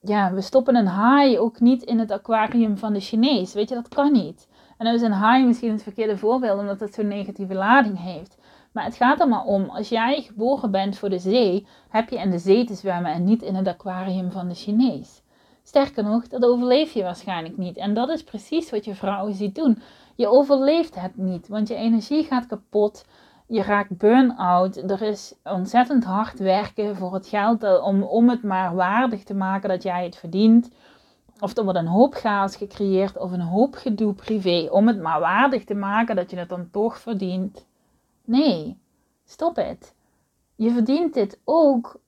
ja, 0.00 0.32
we 0.32 0.40
stoppen 0.40 0.76
een 0.76 0.86
haai 0.86 1.38
ook 1.38 1.60
niet 1.60 1.82
in 1.82 1.98
het 1.98 2.10
aquarium 2.10 2.78
van 2.78 2.92
de 2.92 3.00
Chinees. 3.00 3.54
Weet 3.54 3.68
je, 3.68 3.74
dat 3.74 3.88
kan 3.88 4.12
niet. 4.12 4.48
En 4.78 4.84
dan 4.84 4.94
is 4.94 5.02
een 5.02 5.12
haai 5.12 5.46
misschien 5.46 5.70
het 5.72 5.82
verkeerde 5.82 6.18
voorbeeld, 6.18 6.58
omdat 6.58 6.80
het 6.80 6.94
zo'n 6.94 7.08
negatieve 7.08 7.54
lading 7.54 7.98
heeft. 7.98 8.38
Maar 8.72 8.84
het 8.84 8.96
gaat 8.96 9.20
er 9.20 9.28
maar 9.28 9.44
om, 9.44 9.68
als 9.68 9.88
jij 9.88 10.22
geboren 10.22 10.70
bent 10.70 10.98
voor 10.98 11.10
de 11.10 11.18
zee, 11.18 11.66
heb 11.88 12.08
je 12.08 12.18
in 12.18 12.30
de 12.30 12.38
zee 12.38 12.64
te 12.64 12.74
zwemmen 12.74 13.12
en 13.12 13.24
niet 13.24 13.42
in 13.42 13.54
het 13.54 13.68
aquarium 13.68 14.30
van 14.30 14.48
de 14.48 14.54
Chinees. 14.54 15.22
Sterker 15.62 16.04
nog, 16.04 16.28
dat 16.28 16.44
overleef 16.44 16.92
je 16.92 17.02
waarschijnlijk 17.02 17.56
niet. 17.56 17.76
En 17.76 17.94
dat 17.94 18.08
is 18.08 18.24
precies 18.24 18.70
wat 18.70 18.84
je 18.84 18.94
vrouwen 18.94 19.34
ziet 19.34 19.54
doen. 19.54 19.82
Je 20.14 20.28
overleeft 20.28 21.00
het 21.00 21.16
niet, 21.16 21.48
want 21.48 21.68
je 21.68 21.74
energie 21.74 22.24
gaat 22.24 22.46
kapot. 22.46 23.04
Je 23.46 23.62
raakt 23.62 23.96
burn-out. 23.96 24.76
Er 24.76 25.02
is 25.02 25.34
ontzettend 25.44 26.04
hard 26.04 26.38
werken 26.38 26.96
voor 26.96 27.14
het 27.14 27.26
geld 27.26 27.62
eh, 27.62 27.84
om, 27.86 28.02
om 28.02 28.28
het 28.28 28.42
maar 28.42 28.74
waardig 28.74 29.24
te 29.24 29.34
maken 29.34 29.68
dat 29.68 29.82
jij 29.82 30.04
het 30.04 30.16
verdient. 30.16 30.70
Of 31.40 31.56
er 31.56 31.64
wordt 31.64 31.78
een 31.78 31.86
hoop 31.86 32.14
chaos 32.14 32.56
gecreëerd 32.56 33.18
of 33.18 33.32
een 33.32 33.40
hoop 33.40 33.74
gedoe 33.74 34.14
privé 34.14 34.68
om 34.70 34.86
het 34.86 35.00
maar 35.00 35.20
waardig 35.20 35.64
te 35.64 35.74
maken 35.74 36.16
dat 36.16 36.30
je 36.30 36.36
het 36.36 36.48
dan 36.48 36.70
toch 36.70 36.98
verdient. 36.98 37.66
Nee, 38.24 38.78
stop 39.24 39.56
het. 39.56 39.94
Je 40.56 40.70
verdient 40.70 41.14
dit 41.14 41.40
ook 41.44 42.00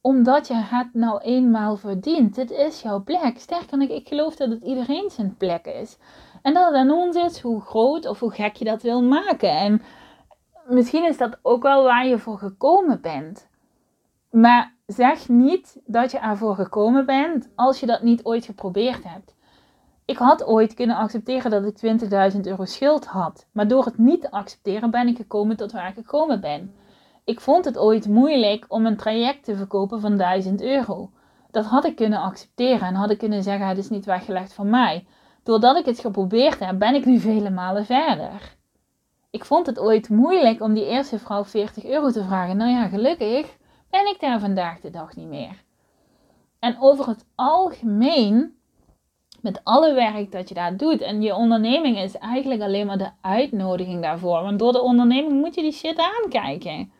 omdat 0.00 0.46
je 0.46 0.54
het 0.54 0.94
nou 0.94 1.20
eenmaal 1.20 1.76
verdient. 1.76 2.34
Dit 2.34 2.50
is 2.50 2.82
jouw 2.82 3.02
plek. 3.02 3.38
Sterker 3.38 3.78
nog, 3.78 3.88
ik 3.88 4.08
geloof 4.08 4.36
dat 4.36 4.50
het 4.50 4.62
iedereen 4.62 5.10
zijn 5.10 5.36
plek 5.36 5.66
is. 5.66 5.98
En 6.42 6.54
dat 6.54 6.66
het 6.66 6.74
aan 6.74 6.90
ons 6.90 7.16
is 7.16 7.40
hoe 7.40 7.60
groot 7.60 8.06
of 8.06 8.20
hoe 8.20 8.32
gek 8.32 8.56
je 8.56 8.64
dat 8.64 8.82
wil 8.82 9.02
maken. 9.02 9.50
En 9.50 9.82
misschien 10.66 11.04
is 11.04 11.16
dat 11.16 11.38
ook 11.42 11.62
wel 11.62 11.82
waar 11.82 12.06
je 12.06 12.18
voor 12.18 12.38
gekomen 12.38 13.00
bent. 13.00 13.48
Maar 14.30 14.74
zeg 14.86 15.28
niet 15.28 15.80
dat 15.86 16.10
je 16.10 16.18
ervoor 16.18 16.54
gekomen 16.54 17.06
bent 17.06 17.48
als 17.54 17.80
je 17.80 17.86
dat 17.86 18.02
niet 18.02 18.24
ooit 18.24 18.44
geprobeerd 18.44 19.04
hebt. 19.04 19.34
Ik 20.04 20.16
had 20.16 20.44
ooit 20.44 20.74
kunnen 20.74 20.96
accepteren 20.96 21.50
dat 21.50 21.64
ik 21.64 22.32
20.000 22.34 22.40
euro 22.40 22.64
schuld 22.64 23.06
had. 23.06 23.46
Maar 23.52 23.68
door 23.68 23.84
het 23.84 23.98
niet 23.98 24.20
te 24.20 24.30
accepteren 24.30 24.90
ben 24.90 25.08
ik 25.08 25.16
gekomen 25.16 25.56
tot 25.56 25.72
waar 25.72 25.88
ik 25.88 25.94
gekomen 25.94 26.40
ben. 26.40 26.74
Ik 27.24 27.40
vond 27.40 27.64
het 27.64 27.78
ooit 27.78 28.08
moeilijk 28.08 28.64
om 28.68 28.86
een 28.86 28.96
traject 28.96 29.44
te 29.44 29.56
verkopen 29.56 30.00
van 30.00 30.16
1000 30.16 30.62
euro. 30.62 31.10
Dat 31.50 31.64
had 31.64 31.84
ik 31.84 31.96
kunnen 31.96 32.20
accepteren 32.20 32.88
en 32.88 32.94
had 32.94 33.10
ik 33.10 33.18
kunnen 33.18 33.42
zeggen: 33.42 33.66
het 33.66 33.78
is 33.78 33.90
niet 33.90 34.04
weggelegd 34.04 34.52
van 34.52 34.70
mij. 34.70 35.06
Doordat 35.42 35.76
ik 35.76 35.84
het 35.84 35.98
geprobeerd 35.98 36.58
heb, 36.58 36.78
ben 36.78 36.94
ik 36.94 37.04
nu 37.04 37.18
vele 37.18 37.50
malen 37.50 37.86
verder. 37.86 38.56
Ik 39.30 39.44
vond 39.44 39.66
het 39.66 39.78
ooit 39.78 40.08
moeilijk 40.08 40.60
om 40.60 40.74
die 40.74 40.86
eerste 40.86 41.18
vrouw 41.18 41.44
40 41.44 41.84
euro 41.84 42.10
te 42.10 42.24
vragen. 42.24 42.56
Nou 42.56 42.70
ja, 42.70 42.88
gelukkig 42.88 43.56
ben 43.90 44.08
ik 44.08 44.16
daar 44.20 44.40
vandaag 44.40 44.80
de 44.80 44.90
dag 44.90 45.16
niet 45.16 45.28
meer. 45.28 45.62
En 46.58 46.76
over 46.80 47.06
het 47.08 47.26
algemeen 47.34 48.56
met 49.42 49.60
alle 49.64 49.94
werk 49.94 50.32
dat 50.32 50.48
je 50.48 50.54
daar 50.54 50.76
doet. 50.76 51.00
En 51.00 51.22
je 51.22 51.34
onderneming 51.34 51.98
is 51.98 52.18
eigenlijk 52.18 52.62
alleen 52.62 52.86
maar 52.86 52.98
de 52.98 53.10
uitnodiging 53.20 54.02
daarvoor. 54.02 54.42
Want 54.42 54.58
door 54.58 54.72
de 54.72 54.82
onderneming 54.82 55.40
moet 55.40 55.54
je 55.54 55.62
die 55.62 55.72
shit 55.72 55.98
aankijken. 55.98 56.92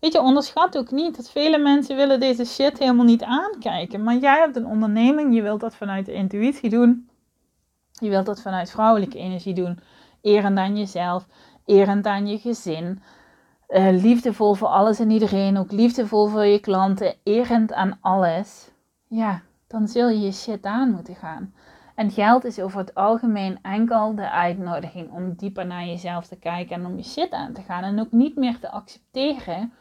Weet 0.00 0.12
je, 0.12 0.20
onderschat 0.20 0.78
ook 0.78 0.90
niet 0.90 1.16
dat 1.16 1.30
vele 1.30 1.58
mensen 1.58 1.96
willen 1.96 2.20
deze 2.20 2.44
shit 2.44 2.78
helemaal 2.78 3.04
niet 3.04 3.22
aankijken. 3.22 4.02
Maar 4.02 4.16
jij 4.16 4.38
hebt 4.38 4.56
een 4.56 4.66
onderneming, 4.66 5.34
je 5.34 5.42
wilt 5.42 5.60
dat 5.60 5.76
vanuit 5.76 6.06
de 6.06 6.12
intuïtie 6.12 6.70
doen. 6.70 7.08
Je 7.92 8.08
wilt 8.08 8.26
dat 8.26 8.40
vanuit 8.40 8.70
vrouwelijke 8.70 9.18
energie 9.18 9.54
doen. 9.54 9.78
Erend 10.20 10.58
aan 10.58 10.76
jezelf, 10.76 11.26
erend 11.64 12.06
aan 12.06 12.26
je 12.26 12.38
gezin. 12.38 13.02
Uh, 13.68 13.88
liefdevol 13.90 14.54
voor 14.54 14.68
alles 14.68 14.98
en 14.98 15.10
iedereen, 15.10 15.58
ook 15.58 15.72
liefdevol 15.72 16.26
voor 16.26 16.44
je 16.44 16.58
klanten, 16.58 17.14
erend 17.22 17.72
aan 17.72 17.98
alles. 18.00 18.70
Ja, 19.08 19.42
dan 19.66 19.88
zul 19.88 20.08
je 20.08 20.20
je 20.20 20.32
shit 20.32 20.64
aan 20.64 20.90
moeten 20.90 21.14
gaan. 21.14 21.54
En 21.94 22.10
geld 22.10 22.44
is 22.44 22.60
over 22.60 22.78
het 22.78 22.94
algemeen 22.94 23.58
enkel 23.62 24.14
de 24.14 24.30
uitnodiging 24.30 25.10
om 25.10 25.34
dieper 25.34 25.66
naar 25.66 25.84
jezelf 25.84 26.26
te 26.26 26.38
kijken 26.38 26.76
en 26.76 26.86
om 26.86 26.96
je 26.96 27.04
shit 27.04 27.30
aan 27.30 27.52
te 27.52 27.62
gaan. 27.62 27.82
En 27.82 28.00
ook 28.00 28.12
niet 28.12 28.36
meer 28.36 28.58
te 28.58 28.70
accepteren 28.70 29.72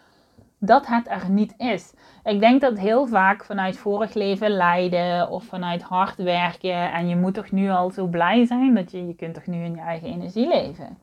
dat 0.60 0.88
het 0.88 1.08
er 1.08 1.30
niet 1.30 1.54
is. 1.58 1.94
Ik 2.24 2.40
denk 2.40 2.62
dat 2.62 2.78
heel 2.78 3.08
vaak 3.08 3.46
vanuit 3.46 3.78
vorig 3.78 4.14
leven 4.14 4.50
lijden 4.50 5.30
of 5.30 5.44
vanuit 5.44 5.82
hard 5.82 6.16
werken 6.16 6.92
en 6.92 7.08
je 7.08 7.16
moet 7.16 7.34
toch 7.34 7.52
nu 7.52 7.70
al 7.70 7.90
zo 7.90 8.08
blij 8.08 8.46
zijn 8.46 8.76
dat 8.76 8.92
je, 8.92 9.08
je 9.08 9.16
kunt 9.16 9.34
toch 9.34 9.46
nu 9.46 9.64
in 9.64 9.76
je 9.76 9.82
eigen 9.82 10.08
energie 10.08 10.48
leven. 10.48 10.98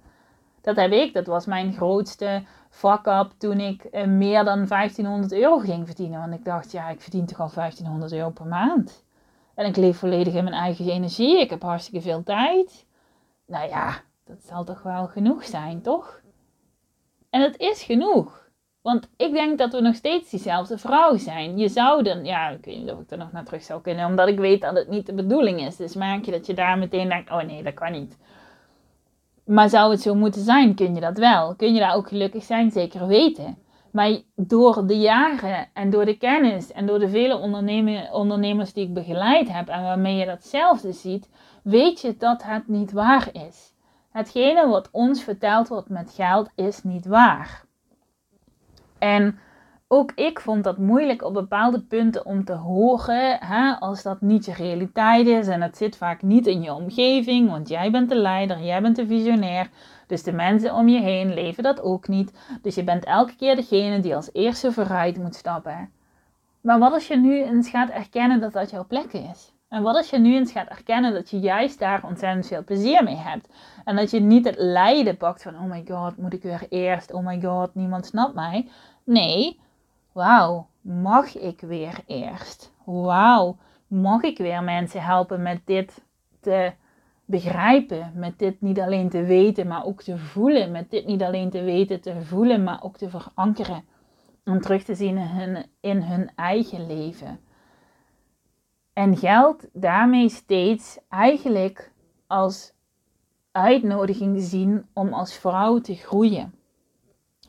Dat 0.61 0.77
heb 0.77 0.93
ik, 0.93 1.15
dat 1.15 1.27
was 1.27 1.47
mijn 1.47 1.73
grootste 1.73 2.43
fuck-up 2.71 3.33
toen 3.39 3.61
ik 3.61 3.85
eh, 3.85 4.07
meer 4.07 4.45
dan 4.45 4.67
1500 4.67 5.33
euro 5.33 5.59
ging 5.59 5.87
verdienen. 5.87 6.21
Want 6.21 6.35
ik 6.35 6.45
dacht, 6.45 6.73
ja, 6.73 6.89
ik 6.89 7.01
verdien 7.01 7.27
toch 7.27 7.41
al 7.41 7.51
1500 7.55 8.13
euro 8.13 8.31
per 8.31 8.47
maand. 8.47 9.05
En 9.59 9.67
ik 9.67 9.77
leef 9.77 9.99
volledig 9.99 10.35
in 10.35 10.45
mijn 10.45 10.57
eigen 10.57 10.89
energie. 10.89 11.41
Ik 11.41 11.51
heb 11.51 11.63
hartstikke 11.63 12.01
veel 12.01 12.23
tijd. 12.23 12.87
Nou 13.47 13.69
ja, 13.69 14.01
dat 14.25 14.45
zal 14.45 14.65
toch 14.65 14.83
wel 14.83 15.07
genoeg 15.07 15.45
zijn, 15.45 15.83
toch? 15.83 16.21
En 17.31 17.43
het 17.43 17.59
is 17.59 17.83
genoeg. 17.83 18.49
Want 18.83 19.09
ik 19.17 19.33
denk 19.33 19.59
dat 19.59 19.73
we 19.73 19.81
nog 19.81 19.95
steeds 19.95 20.31
diezelfde 20.31 20.79
vrouw 20.79 21.17
zijn. 21.17 21.59
Je 21.59 21.69
zou 21.69 22.03
dan, 22.03 22.25
ja, 22.25 22.49
ik 22.49 22.65
weet 22.65 22.79
niet 22.79 22.91
of 22.91 23.01
ik 23.01 23.11
er 23.11 23.19
nog 23.19 23.33
naar 23.33 23.45
terug 23.45 23.63
zou 23.63 23.81
kunnen, 23.81 24.07
omdat 24.07 24.29
ik 24.29 24.39
weet 24.39 24.61
dat 24.61 24.77
het 24.77 24.89
niet 24.89 25.07
de 25.07 25.15
bedoeling 25.15 25.61
is. 25.61 25.77
Dus 25.77 25.95
merk 25.95 26.25
je 26.25 26.31
dat 26.31 26.47
je 26.47 26.55
daar 26.55 26.79
meteen 26.79 27.09
denkt, 27.09 27.31
oh 27.31 27.43
nee, 27.43 27.63
dat 27.63 27.75
kan 27.75 27.93
niet. 27.93 28.17
Maar 29.45 29.69
zou 29.69 29.91
het 29.91 30.01
zo 30.01 30.15
moeten 30.15 30.43
zijn, 30.43 30.75
kun 30.75 30.95
je 30.95 31.01
dat 31.01 31.19
wel. 31.19 31.55
Kun 31.55 31.75
je 31.75 31.81
daar 31.81 31.95
ook 31.95 32.09
gelukkig 32.09 32.45
zijn, 32.45 32.71
zeker 32.71 33.07
weten. 33.07 33.59
Maar 33.91 34.19
door 34.35 34.87
de 34.87 34.99
jaren 34.99 35.69
en 35.73 35.91
door 35.91 36.05
de 36.05 36.17
kennis 36.17 36.73
en 36.73 36.87
door 36.87 36.99
de 36.99 37.09
vele 37.09 37.37
ondernemers 38.13 38.73
die 38.73 38.85
ik 38.85 38.95
begeleid 38.95 39.53
heb 39.53 39.69
en 39.69 39.83
waarmee 39.83 40.17
je 40.17 40.27
datzelfde 40.27 40.93
ziet, 40.93 41.29
weet 41.63 42.01
je 42.01 42.17
dat 42.17 42.43
het 42.43 42.69
niet 42.69 42.93
waar 42.93 43.29
is. 43.33 43.75
Hetgene 44.11 44.69
wat 44.69 44.89
ons 44.93 45.23
verteld 45.23 45.69
wordt 45.69 45.89
met 45.89 46.13
geld 46.15 46.51
is 46.55 46.83
niet 46.83 47.07
waar. 47.07 47.65
En 48.99 49.39
ook 49.89 50.13
ik 50.15 50.41
vond 50.41 50.65
dat 50.65 50.79
moeilijk 50.79 51.25
op 51.25 51.33
bepaalde 51.33 51.81
punten 51.81 52.27
om 52.27 52.45
te 52.45 52.53
horen, 52.53 53.39
hè, 53.41 53.73
als 53.73 54.03
dat 54.03 54.21
niet 54.21 54.45
je 54.45 54.53
realiteit 54.53 55.27
is 55.27 55.47
en 55.47 55.63
het 55.63 55.77
zit 55.77 55.97
vaak 55.97 56.23
niet 56.23 56.47
in 56.47 56.63
je 56.63 56.73
omgeving, 56.73 57.51
want 57.51 57.69
jij 57.69 57.91
bent 57.91 58.09
de 58.09 58.15
leider, 58.15 58.63
jij 58.63 58.83
bent 58.83 58.97
de 58.97 59.07
visionair. 59.07 59.71
Dus 60.09 60.23
de 60.23 60.33
mensen 60.33 60.75
om 60.75 60.89
je 60.89 61.01
heen 61.01 61.35
leven 61.35 61.63
dat 61.63 61.81
ook 61.81 62.09
niet. 62.09 62.33
Dus 62.63 62.75
je 62.75 62.85
bent 62.85 63.05
elke 63.05 63.37
keer 63.37 63.57
degene 63.57 64.01
die 64.01 64.17
als 64.17 64.31
eerste 64.33 64.73
vooruit 64.73 65.19
moet 65.19 65.35
stappen. 65.35 65.91
Maar 66.61 66.79
wat 66.79 66.93
als 66.93 67.07
je 67.07 67.17
nu 67.17 67.43
eens 67.43 67.69
gaat 67.69 67.89
erkennen 67.91 68.41
dat 68.41 68.53
dat 68.53 68.71
jouw 68.71 68.87
plek 68.87 69.13
is? 69.13 69.53
En 69.69 69.83
wat 69.83 69.97
als 69.97 70.11
je 70.11 70.19
nu 70.19 70.35
eens 70.35 70.53
gaat 70.53 70.69
erkennen 70.69 71.13
dat 71.13 71.31
je 71.31 71.39
juist 71.39 71.79
daar 71.79 72.05
ontzettend 72.05 72.47
veel 72.47 72.65
plezier 72.65 73.05
mee 73.05 73.17
hebt? 73.17 73.49
En 73.85 73.97
dat 73.97 74.11
je 74.11 74.21
niet 74.21 74.45
het 74.45 74.55
lijden 74.59 75.17
pakt 75.17 75.43
van, 75.43 75.55
oh 75.55 75.71
my 75.71 75.85
god, 75.89 76.17
moet 76.17 76.33
ik 76.33 76.43
weer 76.43 76.67
eerst? 76.69 77.13
Oh 77.13 77.27
my 77.27 77.41
god, 77.41 77.75
niemand 77.75 78.07
snapt 78.07 78.35
mij. 78.35 78.69
Nee, 79.05 79.61
wauw, 80.13 80.67
mag 80.81 81.37
ik 81.37 81.61
weer 81.61 81.99
eerst? 82.07 82.73
Wauw, 82.85 83.57
mag 83.87 84.23
ik 84.23 84.39
weer 84.39 84.63
mensen 84.63 85.03
helpen 85.03 85.43
met 85.43 85.61
dit 85.65 86.05
te 86.41 86.73
begrijpen, 87.29 88.13
met 88.15 88.39
dit 88.39 88.61
niet 88.61 88.81
alleen 88.81 89.09
te 89.09 89.23
weten, 89.23 89.67
maar 89.67 89.85
ook 89.85 90.03
te 90.03 90.19
voelen, 90.19 90.71
met 90.71 90.91
dit 90.91 91.07
niet 91.07 91.23
alleen 91.23 91.51
te 91.51 91.63
weten, 91.63 92.01
te 92.01 92.21
voelen, 92.23 92.63
maar 92.65 92.83
ook 92.83 92.97
te 92.97 93.11
verankeren 93.11 93.85
en 94.45 94.61
terug 94.61 94.83
te 94.83 94.95
zien 94.95 95.17
in 95.17 95.27
hun, 95.27 95.67
in 95.81 96.03
hun 96.03 96.31
eigen 96.35 96.87
leven. 96.87 97.41
En 98.93 99.17
geld 99.17 99.69
daarmee 99.73 100.29
steeds 100.29 100.99
eigenlijk 101.09 101.93
als 102.27 102.73
uitnodiging 103.53 104.41
zien 104.41 104.87
om 104.93 105.13
als 105.13 105.35
vrouw 105.35 105.79
te 105.79 105.95
groeien. 105.95 106.55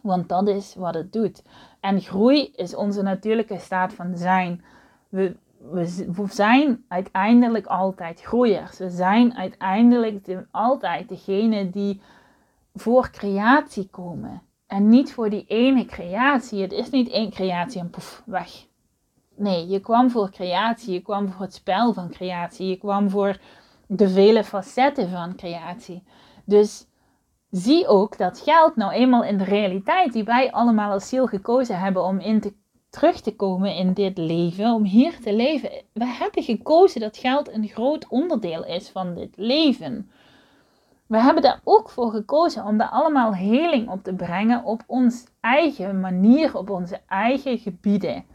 Want 0.02 0.30
dat 0.30 0.48
is 0.48 0.76
wat 0.76 0.94
het 0.94 1.14
doet. 1.14 1.44
En 1.80 2.02
groei 2.02 2.52
is 2.56 2.76
onze 2.76 3.02
natuurlijke 3.02 3.58
staat 3.58 3.94
van 3.94 4.18
zijn. 4.18 4.64
We, 5.10 5.38
we, 5.62 6.26
zijn 6.30 6.84
uiteindelijk 6.88 7.66
altijd 7.66 8.22
groeiers. 8.22 8.78
We 8.78 8.90
zijn 8.90 9.38
uiteindelijk 9.38 10.26
de, 10.26 10.46
altijd 10.52 11.10
degene 11.10 11.70
die 11.70 12.02
voor 12.74 13.10
creatie 13.10 13.88
komen. 13.90 14.42
En 14.68 14.90
niet 14.90 15.14
voor 15.14 15.30
die 15.30 15.46
ene 15.48 15.86
creatie. 15.86 16.62
Het 16.62 16.72
is 16.72 16.90
niet 16.90 17.10
één 17.10 17.30
creatie 17.30 17.82
en 17.82 17.90
poef, 17.90 18.24
weg. 18.26 18.68
Nee, 19.36 19.68
je 19.68 19.80
kwam 19.80 20.10
voor 20.10 20.30
creatie. 20.30 20.94
Je 20.94 21.02
kwam 21.02 21.32
voor 21.32 21.42
het 21.42 21.54
spel 21.54 21.94
van 21.94 22.10
creatie. 22.10 22.68
Je 22.68 22.78
kwam 22.78 23.10
voor 23.10 23.40
de 23.88 24.10
vele 24.10 24.44
facetten 24.44 25.10
van 25.10 25.36
creatie. 25.36 26.04
Dus 26.46 26.88
zie 27.50 27.88
ook 27.88 28.18
dat 28.18 28.40
geld 28.40 28.76
nou 28.76 28.92
eenmaal 28.92 29.24
in 29.24 29.38
de 29.38 29.44
realiteit 29.44 30.14
die 30.14 30.24
wij 30.24 30.52
allemaal 30.52 30.92
als 30.92 31.10
ziel 31.10 31.28
gekozen 31.28 31.80
hebben 31.80 32.04
om 32.04 32.20
in 32.20 32.40
te, 32.40 32.54
terug 32.90 33.22
te 33.22 33.36
komen 33.36 33.76
in 33.76 33.94
dit 33.94 34.18
leven, 34.18 34.74
om 34.74 34.84
hier 34.84 35.20
te 35.20 35.34
leven. 35.34 35.70
We 35.94 36.06
hebben 36.06 36.44
gekozen 36.44 37.02
dat 37.02 37.18
geld 37.18 37.50
een 37.52 37.68
groot 37.68 38.08
onderdeel 38.08 38.66
is 38.66 38.90
van 38.90 39.14
dit 39.14 39.38
leven. 39.38 40.12
We 41.08 41.18
hebben 41.22 41.44
daar 41.44 41.62
ook 41.64 41.90
voor 41.90 42.12
gekozen 42.12 42.66
om 42.66 42.78
daar 42.78 42.90
allemaal 42.90 43.36
heling 43.36 43.90
op 43.90 44.04
te 44.04 44.14
brengen 44.14 44.64
op 44.64 44.84
onze 44.88 45.28
eigen 45.40 46.00
manier, 46.00 46.58
op 46.58 46.70
onze 46.70 47.02
eigen 47.08 47.58
gebieden. 47.58 48.26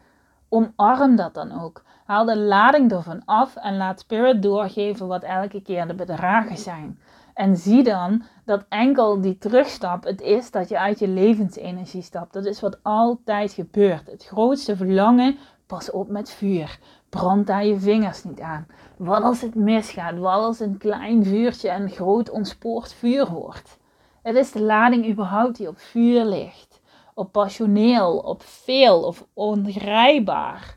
Omarm 0.48 1.16
dat 1.16 1.34
dan 1.34 1.62
ook. 1.62 1.82
Haal 2.04 2.24
de 2.24 2.38
lading 2.38 2.92
ervan 2.92 3.24
af 3.24 3.56
en 3.56 3.76
laat 3.76 4.00
Spirit 4.00 4.42
doorgeven 4.42 5.06
wat 5.06 5.22
elke 5.22 5.62
keer 5.62 5.86
de 5.86 5.94
bedragen 5.94 6.56
zijn. 6.56 6.98
En 7.34 7.56
zie 7.56 7.82
dan 7.82 8.22
dat 8.44 8.64
enkel 8.68 9.20
die 9.20 9.38
terugstap 9.38 10.04
het 10.04 10.20
is 10.20 10.50
dat 10.50 10.68
je 10.68 10.78
uit 10.78 10.98
je 10.98 11.08
levensenergie 11.08 12.02
stapt. 12.02 12.32
Dat 12.32 12.44
is 12.44 12.60
wat 12.60 12.78
altijd 12.82 13.52
gebeurt. 13.52 14.10
Het 14.10 14.24
grootste 14.24 14.76
verlangen, 14.76 15.38
pas 15.66 15.90
op 15.90 16.08
met 16.08 16.30
vuur. 16.30 16.78
Brand 17.08 17.46
daar 17.46 17.64
je 17.64 17.80
vingers 17.80 18.24
niet 18.24 18.40
aan. 18.40 18.66
Wat 18.96 19.22
als 19.22 19.40
het 19.40 19.54
misgaat? 19.54 20.18
Wat 20.18 20.42
als 20.42 20.60
een 20.60 20.78
klein 20.78 21.24
vuurtje 21.24 21.70
een 21.70 21.90
groot 21.90 22.30
ontspoord 22.30 22.92
vuur 22.92 23.30
wordt? 23.30 23.78
Het 24.22 24.36
is 24.36 24.52
de 24.52 24.62
lading 24.62 25.08
überhaupt 25.08 25.56
die 25.56 25.68
op 25.68 25.78
vuur 25.78 26.24
ligt. 26.24 26.80
Op 27.14 27.32
passioneel, 27.32 28.18
op 28.18 28.42
veel 28.42 29.02
of 29.02 29.26
ongrijpbaar. 29.32 30.76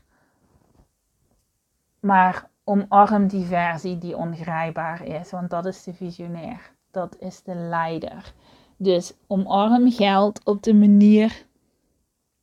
Maar 2.00 2.47
omarm 2.68 3.28
die 3.28 3.44
versie 3.44 3.98
die 3.98 4.16
ongrijpbaar 4.16 5.04
is, 5.04 5.30
want 5.30 5.50
dat 5.50 5.66
is 5.66 5.82
de 5.82 5.94
visionair. 5.94 6.70
Dat 6.90 7.16
is 7.20 7.42
de 7.42 7.54
leider. 7.54 8.32
Dus 8.76 9.14
omarm 9.26 9.90
geld 9.90 10.44
op 10.44 10.62
de 10.62 10.74
manier 10.74 11.44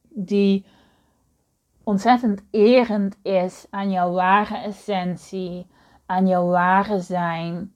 die 0.09 0.65
ontzettend 1.83 2.41
erend 2.51 3.17
is 3.21 3.67
aan 3.69 3.91
jouw 3.91 4.11
ware 4.11 4.57
essentie, 4.57 5.67
aan 6.05 6.27
jouw 6.27 6.47
ware 6.47 6.99
zijn, 6.99 7.73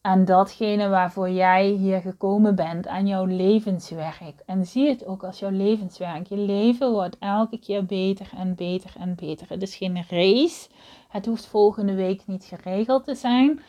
aan 0.00 0.24
datgene 0.24 0.88
waarvoor 0.88 1.30
jij 1.30 1.68
hier 1.68 2.00
gekomen 2.00 2.54
bent, 2.54 2.86
aan 2.86 3.06
jouw 3.06 3.24
levenswerk. 3.24 4.42
En 4.46 4.66
zie 4.66 4.88
het 4.88 5.06
ook 5.06 5.24
als 5.24 5.38
jouw 5.38 5.50
levenswerk. 5.50 6.26
Je 6.26 6.36
leven 6.36 6.92
wordt 6.92 7.16
elke 7.18 7.58
keer 7.58 7.84
beter 7.84 8.30
en 8.36 8.54
beter 8.54 8.94
en 8.98 9.14
beter. 9.14 9.48
Het 9.48 9.62
is 9.62 9.76
geen 9.76 10.04
race. 10.08 10.68
Het 11.16 11.26
hoeft 11.26 11.46
volgende 11.46 11.94
week 11.94 12.22
niet 12.26 12.44
geregeld 12.44 13.04
te 13.04 13.14
zijn. 13.14 13.60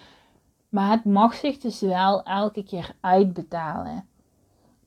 Maar 0.70 0.92
het 0.92 1.06
mag 1.06 1.34
zich 1.34 1.58
dus 1.58 1.80
wel 1.80 2.24
elke 2.24 2.64
keer 2.64 2.96
uitbetalen. 3.02 4.06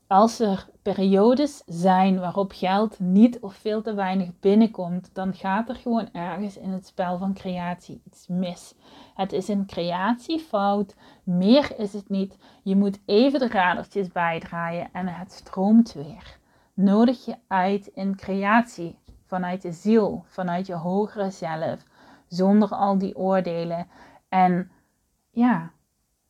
Als 0.06 0.40
er 0.40 0.68
periodes 0.82 1.62
zijn 1.66 2.18
waarop 2.18 2.52
geld 2.52 2.98
niet 2.98 3.40
of 3.40 3.54
veel 3.54 3.82
te 3.82 3.94
weinig 3.94 4.28
binnenkomt, 4.40 5.10
dan 5.12 5.34
gaat 5.34 5.68
er 5.68 5.74
gewoon 5.74 6.08
ergens 6.12 6.56
in 6.56 6.70
het 6.70 6.86
spel 6.86 7.18
van 7.18 7.34
creatie 7.34 8.00
iets 8.06 8.26
mis. 8.28 8.74
Het 9.14 9.32
is 9.32 9.48
een 9.48 9.66
creatiefout, 9.66 10.94
meer 11.22 11.78
is 11.78 11.92
het 11.92 12.08
niet. 12.08 12.38
Je 12.62 12.76
moet 12.76 13.00
even 13.04 13.38
de 13.38 13.48
radertjes 13.48 14.08
bijdraaien 14.08 14.88
en 14.92 15.06
het 15.06 15.32
stroomt 15.32 15.92
weer. 15.92 16.38
Nodig 16.74 17.24
je 17.24 17.36
uit 17.46 17.86
in 17.86 18.16
creatie, 18.16 18.98
vanuit 19.26 19.62
de 19.62 19.72
ziel, 19.72 20.24
vanuit 20.26 20.66
je 20.66 20.74
hogere 20.74 21.30
zelf, 21.30 21.88
zonder 22.30 22.68
al 22.68 22.98
die 22.98 23.16
oordelen. 23.16 23.86
En 24.28 24.70
ja, 25.30 25.72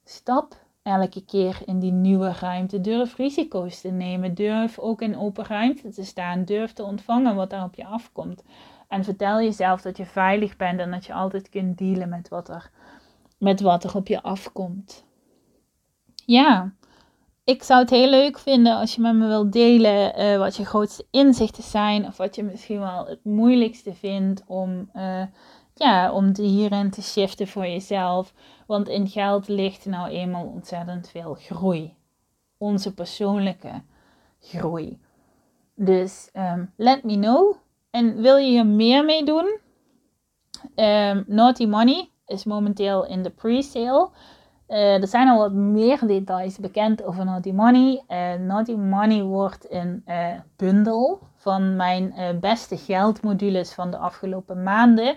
stap 0.05 0.55
elke 0.83 1.25
keer 1.25 1.59
in 1.65 1.79
die 1.79 1.93
nieuwe 1.93 2.33
ruimte. 2.33 2.81
Durf 2.81 3.17
risico's 3.17 3.81
te 3.81 3.89
nemen. 3.89 4.35
Durf 4.35 4.79
ook 4.79 5.03
in 5.03 5.17
open 5.17 5.45
ruimte 5.45 5.91
te 5.91 6.05
staan. 6.05 6.45
Durf 6.45 6.73
te 6.73 6.83
ontvangen 6.83 7.35
wat 7.35 7.53
er 7.53 7.63
op 7.63 7.75
je 7.75 7.87
afkomt. 7.87 8.43
En 8.89 9.05
vertel 9.05 9.41
jezelf 9.41 9.83
dat 9.83 9.97
je 9.97 10.07
veilig 10.07 10.57
bent 10.57 10.81
en 10.81 10.91
dat 10.91 11.05
je 11.05 11.13
altijd 11.13 11.49
kunt 11.49 11.79
dealen 11.79 12.09
met 12.09 12.29
wat 12.29 12.49
er, 12.49 12.71
met 13.39 13.61
wat 13.61 13.85
er 13.85 13.95
op 13.97 14.07
je 14.07 14.23
afkomt. 14.23 15.05
Ja, 16.15 16.73
ik 17.45 17.63
zou 17.63 17.81
het 17.81 17.91
heel 17.91 18.11
leuk 18.11 18.39
vinden 18.39 18.77
als 18.77 18.95
je 18.95 19.01
met 19.01 19.15
me 19.15 19.27
wilt 19.27 19.53
delen 19.53 20.21
uh, 20.21 20.39
wat 20.39 20.57
je 20.57 20.65
grootste 20.65 21.07
inzichten 21.11 21.63
zijn. 21.63 22.07
Of 22.07 22.17
wat 22.17 22.35
je 22.35 22.43
misschien 22.43 22.81
wel 22.81 23.07
het 23.07 23.25
moeilijkste 23.25 23.95
vindt 23.95 24.43
om, 24.47 24.91
uh, 24.97 25.23
ja, 25.81 26.12
om 26.12 26.33
hierin 26.37 26.90
te 26.90 27.03
shiften 27.03 27.49
voor 27.49 27.66
jezelf. 27.66 28.33
Want 28.66 28.88
in 28.88 29.09
geld 29.09 29.49
ligt 29.49 29.87
nou 29.87 30.09
eenmaal 30.09 30.45
ontzettend 30.45 31.09
veel 31.09 31.35
groei. 31.35 31.95
Onze 32.59 32.95
persoonlijke 32.95 33.83
groei. 34.40 35.01
Dus 35.75 36.31
um, 36.35 36.73
let 36.77 37.05
me 37.05 37.19
know. 37.19 37.55
En 37.90 38.21
wil 38.23 38.37
je 38.37 38.51
hier 38.51 38.66
meer 38.66 39.05
mee 39.05 39.25
doen? 39.25 39.59
Um, 40.77 41.25
Naughty 41.27 41.66
Money 41.66 42.11
is 42.27 42.45
momenteel 42.45 43.07
in 43.07 43.23
de 43.23 43.31
pre-sale. 43.31 44.11
Uh, 44.69 45.01
er 45.01 45.09
zijn 45.09 45.29
al 45.29 45.38
wat 45.38 45.53
meer 45.53 46.07
details 46.07 46.59
bekend 46.59 47.03
over 47.03 47.25
Naughty 47.25 47.53
Money. 47.53 48.05
Uh, 48.09 48.47
Naughty 48.47 48.75
Money 48.75 49.23
wordt 49.23 49.73
een 49.73 50.03
uh, 50.07 50.27
bundel 50.57 51.21
van 51.37 51.77
mijn 51.77 52.14
beste 52.40 52.77
geldmodules 52.77 53.73
van 53.73 53.90
de 53.90 53.97
afgelopen 53.97 54.62
maanden. 54.62 55.16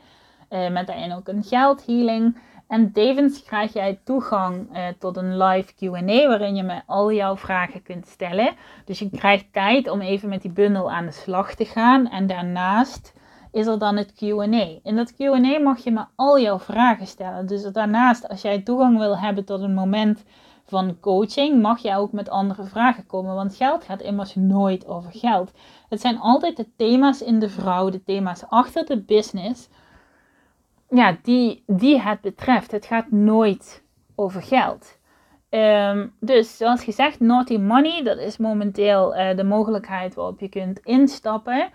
Met 0.72 0.88
daarin 0.88 1.14
ook 1.14 1.28
een 1.28 1.44
geldhealing. 1.44 2.38
En 2.68 2.92
tevens 2.92 3.44
krijg 3.44 3.74
jij 3.74 4.00
toegang 4.04 4.68
uh, 4.72 4.88
tot 5.00 5.18
een 5.18 5.38
live 5.38 5.74
QA 5.74 6.28
waarin 6.28 6.56
je 6.56 6.64
me 6.64 6.82
al 6.86 7.12
jouw 7.12 7.38
vragen 7.38 7.84
kunt 7.84 8.08
stellen. 8.08 8.54
Dus 8.86 9.00
je 9.00 9.10
krijgt 9.10 9.54
tijd 9.54 9.90
om 9.90 10.02
even 10.02 10.30
met 10.30 10.42
die 10.42 10.52
bundel 10.52 10.92
aan 10.92 11.06
de 11.06 11.12
slag 11.12 11.56
te 11.56 11.66
gaan. 11.66 12.10
En 12.10 12.28
daarnaast 12.28 13.14
is 13.52 13.68
er 13.68 13.80
dan 13.80 13.98
het 13.98 14.14
QA. 14.14 14.68
In 14.84 14.96
dat 14.96 15.14
QA 15.14 15.60
mag 15.60 15.84
je 15.84 15.92
me 15.92 16.06
al 16.16 16.40
jouw 16.40 16.60
vragen 16.60 17.08
stellen. 17.08 17.48
Dus 17.48 17.64
daarnaast, 17.64 18.30
als 18.30 18.42
jij 18.42 18.62
toegang 18.62 18.98
wil 18.98 19.18
hebben 19.18 19.46
tot 19.46 19.62
een 19.62 19.74
moment 19.74 20.24
van 20.66 21.00
coaching, 21.00 21.62
mag 21.62 21.80
jij 21.80 21.98
ook 21.98 22.12
met 22.12 22.30
andere 22.30 22.64
vragen 22.64 23.06
komen. 23.06 23.36
Want 23.36 23.56
geld 23.56 23.84
gaat 23.84 24.02
immers 24.02 24.36
nooit 24.36 24.88
over 24.88 25.12
geld. 25.12 25.52
Het 25.90 26.02
zijn 26.02 26.20
altijd 26.20 26.58
de 26.58 26.68
thema's 26.76 27.22
in 27.22 27.40
de 27.40 27.50
vrouw, 27.50 27.90
de 27.90 28.04
thema's 28.04 28.44
achter 28.50 28.86
de 28.86 29.02
business 29.02 29.70
ja, 30.94 31.18
die, 31.22 31.64
die 31.68 32.02
het 32.02 32.22
betreft. 32.22 32.72
Het 32.72 32.86
gaat 32.86 33.12
nooit 33.12 33.84
over 34.16 34.42
geld. 34.42 34.98
Um, 35.50 36.14
dus 36.20 36.58
zoals 36.58 36.84
gezegd, 36.84 37.20
Naughty 37.20 37.58
Money, 37.58 38.04
dat 38.04 38.18
is 38.18 38.38
momenteel 38.38 39.16
uh, 39.16 39.36
de 39.36 39.44
mogelijkheid 39.44 40.16
waarop 40.16 40.40
je 40.40 40.50
kunt 40.50 40.80
instappen. 40.80 41.70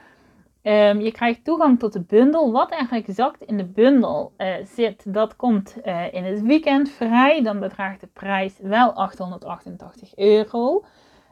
Um, 0.62 1.00
je 1.00 1.12
krijgt 1.12 1.44
toegang 1.44 1.78
tot 1.78 1.92
de 1.92 2.00
bundel. 2.00 2.52
Wat 2.52 2.72
er 2.72 2.88
exact 2.90 3.42
in 3.42 3.56
de 3.56 3.64
bundel 3.64 4.32
uh, 4.38 4.54
zit, 4.64 5.14
dat 5.14 5.36
komt 5.36 5.76
uh, 5.84 6.12
in 6.12 6.24
het 6.24 6.42
weekend 6.42 6.90
vrij. 6.90 7.42
Dan 7.42 7.60
bedraagt 7.60 8.00
de 8.00 8.08
prijs 8.12 8.58
wel 8.62 8.92
888 8.92 10.16
euro. 10.16 10.84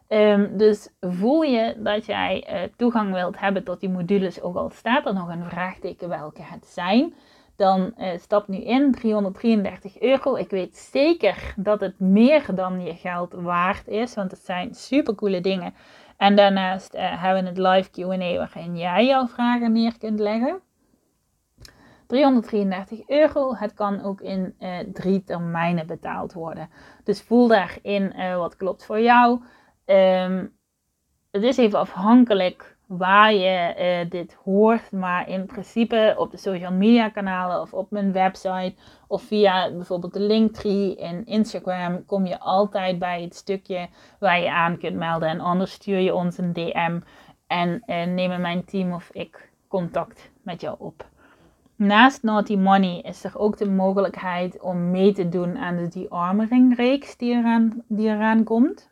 Um, 0.09 0.57
dus 0.57 0.89
voel 1.01 1.43
je 1.43 1.75
dat 1.79 2.07
jij 2.07 2.71
toegang 2.77 3.13
wilt 3.13 3.41
hebben 3.41 3.65
tot 3.65 3.81
die 3.81 3.89
modules, 3.89 4.43
ook 4.43 4.57
al 4.57 4.71
staat 4.71 5.07
er 5.07 5.15
nog 5.15 5.29
een 5.29 5.45
vraagteken 5.45 6.09
welke 6.09 6.43
het 6.43 6.67
zijn 6.67 7.15
dan 7.57 7.95
uh, 7.99 8.09
stap 8.19 8.49
nu 8.49 8.57
in, 8.57 8.93
333 8.93 10.01
euro. 10.01 10.37
Ik 10.37 10.51
weet 10.51 10.77
zeker 10.77 11.55
dat 11.57 11.81
het 11.81 12.01
meer 12.01 12.45
dan 12.55 12.85
je 12.85 12.95
geld 12.95 13.33
waard 13.33 13.89
is, 13.89 14.15
want 14.15 14.31
het 14.31 14.45
zijn 14.45 14.75
super 14.75 15.15
coole 15.15 15.41
dingen. 15.41 15.75
En 16.17 16.37
daarnaast 16.37 16.95
uh, 16.95 17.23
hebben 17.23 17.43
we 17.43 17.49
het 17.49 17.59
live 17.59 17.91
Q&A 17.91 18.37
waarin 18.37 18.77
jij 18.77 19.07
jouw 19.07 19.27
vragen 19.27 19.73
neer 19.73 19.99
kunt 19.99 20.19
leggen. 20.19 20.61
333 22.07 23.09
euro. 23.09 23.55
Het 23.55 23.75
kan 23.75 24.03
ook 24.03 24.21
in 24.21 24.55
uh, 24.61 24.79
drie 24.93 25.25
termijnen 25.25 25.87
betaald 25.87 26.33
worden. 26.33 26.69
Dus 27.05 27.23
voel 27.23 27.49
daarin 27.49 28.15
wat 28.37 28.57
klopt 28.57 28.85
voor 28.85 29.01
jou. 29.01 29.41
Um, 29.85 30.57
het 31.31 31.43
is 31.43 31.57
even 31.57 31.79
afhankelijk 31.79 32.76
waar 32.87 33.35
je 33.35 33.75
uh, 33.79 34.11
dit 34.11 34.37
hoort. 34.45 34.93
Maar 34.93 35.29
in 35.29 35.47
principe 35.47 36.15
op 36.19 36.31
de 36.31 36.37
social 36.37 36.73
media 36.73 37.09
kanalen 37.09 37.61
of 37.61 37.75
op 37.75 37.91
mijn 37.91 38.13
website 38.13 38.75
of 39.07 39.23
via 39.23 39.71
bijvoorbeeld 39.73 40.13
de 40.13 40.21
Linktree 40.21 40.97
in 40.97 41.27
Instagram 41.27 42.05
kom 42.05 42.27
je 42.27 42.39
altijd 42.39 42.99
bij 42.99 43.23
het 43.23 43.35
stukje 43.35 43.89
waar 44.19 44.41
je 44.41 44.51
aan 44.51 44.79
kunt 44.79 44.97
melden. 44.97 45.29
En 45.29 45.41
anders 45.41 45.73
stuur 45.73 45.99
je 45.99 46.15
ons 46.15 46.39
een 46.39 46.53
DM 46.53 47.01
en 47.47 47.83
uh, 47.87 48.05
nemen 48.05 48.41
mijn 48.41 48.65
team 48.65 48.93
of 48.93 49.11
ik 49.13 49.51
contact 49.69 50.31
met 50.43 50.61
jou 50.61 50.77
op. 50.79 51.07
Naast 51.77 52.23
Naughty 52.23 52.57
Money 52.57 53.01
is 53.01 53.25
er 53.25 53.39
ook 53.39 53.57
de 53.59 53.71
mogelijkheid 53.71 54.61
om 54.61 54.91
mee 54.91 55.13
te 55.13 55.29
doen 55.29 55.57
aan 55.59 55.77
de 55.77 55.89
de-armoring 55.89 56.77
reeks 56.77 57.17
die 57.17 57.43
die 57.89 58.09
eraan 58.09 58.45
komt. 58.45 58.89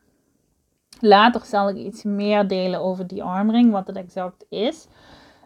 Later 1.00 1.44
zal 1.44 1.68
ik 1.68 1.76
iets 1.76 2.02
meer 2.02 2.48
delen 2.48 2.80
over 2.80 3.06
die 3.06 3.22
armring, 3.22 3.72
wat 3.72 3.86
het 3.86 3.96
exact 3.96 4.44
is. 4.48 4.88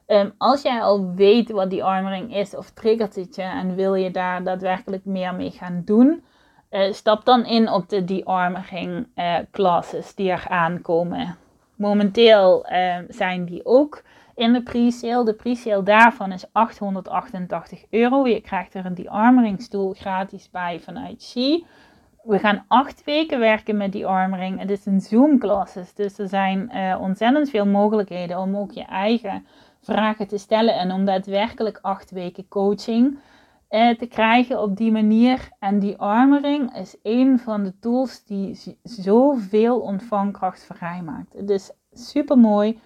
Um, 0.06 0.32
als 0.38 0.62
jij 0.62 0.82
al 0.82 1.14
weet 1.14 1.50
wat 1.50 1.70
die 1.70 1.84
armring 1.84 2.34
is 2.34 2.56
of 2.56 2.70
triggert 2.70 3.14
het 3.14 3.34
je 3.34 3.42
en 3.42 3.74
wil 3.74 3.94
je 3.94 4.10
daar 4.10 4.44
daadwerkelijk 4.44 5.04
meer 5.04 5.34
mee 5.34 5.50
gaan 5.50 5.82
doen, 5.84 6.22
uh, 6.70 6.92
stap 6.92 7.24
dan 7.24 7.44
in 7.44 7.70
op 7.70 7.88
de 7.88 8.04
de-arming 8.04 9.06
uh, 9.16 9.38
classes 9.50 10.14
die 10.14 10.30
er 10.30 10.44
aankomen. 10.48 11.36
Momenteel 11.76 12.66
uh, 12.72 12.96
zijn 13.08 13.44
die 13.44 13.66
ook 13.66 14.02
in 14.34 14.52
de 14.52 14.62
pre-sale. 14.62 15.24
De 15.24 15.34
pre-sale 15.34 15.82
daarvan 15.82 16.32
is 16.32 16.44
888 16.52 17.84
euro. 17.90 18.26
Je 18.26 18.40
krijgt 18.40 18.74
er 18.74 18.86
een 18.86 18.94
de-arming 18.94 19.62
stoel 19.62 19.92
gratis 19.92 20.50
bij 20.50 20.80
vanuit 20.80 21.22
She 21.22 21.64
we 22.28 22.38
gaan 22.38 22.64
acht 22.68 23.04
weken 23.04 23.38
werken 23.38 23.76
met 23.76 23.92
die 23.92 24.06
armering. 24.06 24.58
Het 24.58 24.70
is 24.70 24.86
een 24.86 25.00
Zoom-classes, 25.00 25.94
dus 25.94 26.18
er 26.18 26.28
zijn 26.28 26.70
uh, 26.74 27.00
ontzettend 27.00 27.50
veel 27.50 27.66
mogelijkheden 27.66 28.38
om 28.38 28.56
ook 28.56 28.70
je 28.70 28.84
eigen 28.84 29.46
vragen 29.80 30.26
te 30.26 30.38
stellen 30.38 30.74
en 30.74 30.92
om 30.92 31.04
daadwerkelijk 31.04 31.78
acht 31.82 32.10
weken 32.10 32.48
coaching 32.48 33.18
uh, 33.70 33.98
te 33.98 34.06
krijgen 34.06 34.62
op 34.62 34.76
die 34.76 34.92
manier. 34.92 35.48
En 35.58 35.78
die 35.78 35.96
armering 35.96 36.76
is 36.76 36.96
een 37.02 37.38
van 37.38 37.64
de 37.64 37.78
tools 37.78 38.24
die 38.24 38.76
zoveel 38.82 39.80
ontvangkracht 39.80 40.64
vrijmaakt. 40.64 41.32
Het 41.32 41.50
is 41.50 41.70
super 41.92 42.38
mooi, 42.38 42.80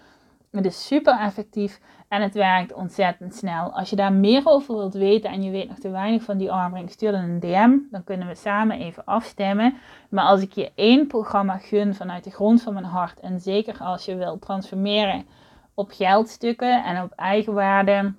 het 0.50 0.64
is 0.64 0.86
super 0.86 1.18
effectief 1.18 1.80
en 2.12 2.22
het 2.22 2.34
werkt 2.34 2.72
ontzettend 2.72 3.34
snel. 3.34 3.72
Als 3.72 3.90
je 3.90 3.96
daar 3.96 4.12
meer 4.12 4.42
over 4.44 4.76
wilt 4.76 4.94
weten 4.94 5.30
en 5.30 5.42
je 5.42 5.50
weet 5.50 5.68
nog 5.68 5.78
te 5.78 5.90
weinig 5.90 6.22
van 6.22 6.38
die 6.38 6.52
armring, 6.52 6.90
stuur 6.90 7.12
dan 7.12 7.22
een 7.22 7.40
DM. 7.40 7.78
Dan 7.90 8.04
kunnen 8.04 8.28
we 8.28 8.34
samen 8.34 8.78
even 8.78 9.04
afstemmen. 9.04 9.74
Maar 10.10 10.24
als 10.24 10.42
ik 10.42 10.52
je 10.52 10.72
één 10.74 11.06
programma 11.06 11.58
gun 11.58 11.94
vanuit 11.94 12.24
de 12.24 12.30
grond 12.30 12.62
van 12.62 12.72
mijn 12.72 12.84
hart, 12.84 13.20
en 13.20 13.40
zeker 13.40 13.78
als 13.78 14.04
je 14.04 14.16
wilt 14.16 14.40
transformeren 14.40 15.26
op 15.74 15.90
geldstukken 15.90 16.84
en 16.84 17.02
op 17.02 17.12
eigenwaarde 17.16 18.14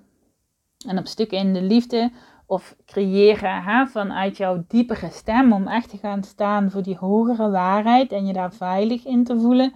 en 0.87 0.97
op 0.97 1.07
stukken 1.07 1.37
in 1.37 1.53
de 1.53 1.61
liefde, 1.61 2.11
of 2.45 2.75
creëren 2.85 3.63
hè, 3.63 3.85
vanuit 3.85 4.37
jouw 4.37 4.63
diepere 4.67 5.09
stem 5.09 5.53
om 5.53 5.67
echt 5.67 5.89
te 5.89 5.97
gaan 5.97 6.23
staan 6.23 6.71
voor 6.71 6.83
die 6.83 6.97
hogere 6.97 7.49
waarheid 7.49 8.11
en 8.11 8.25
je 8.25 8.33
daar 8.33 8.53
veilig 8.53 9.05
in 9.05 9.23
te 9.23 9.39
voelen, 9.39 9.73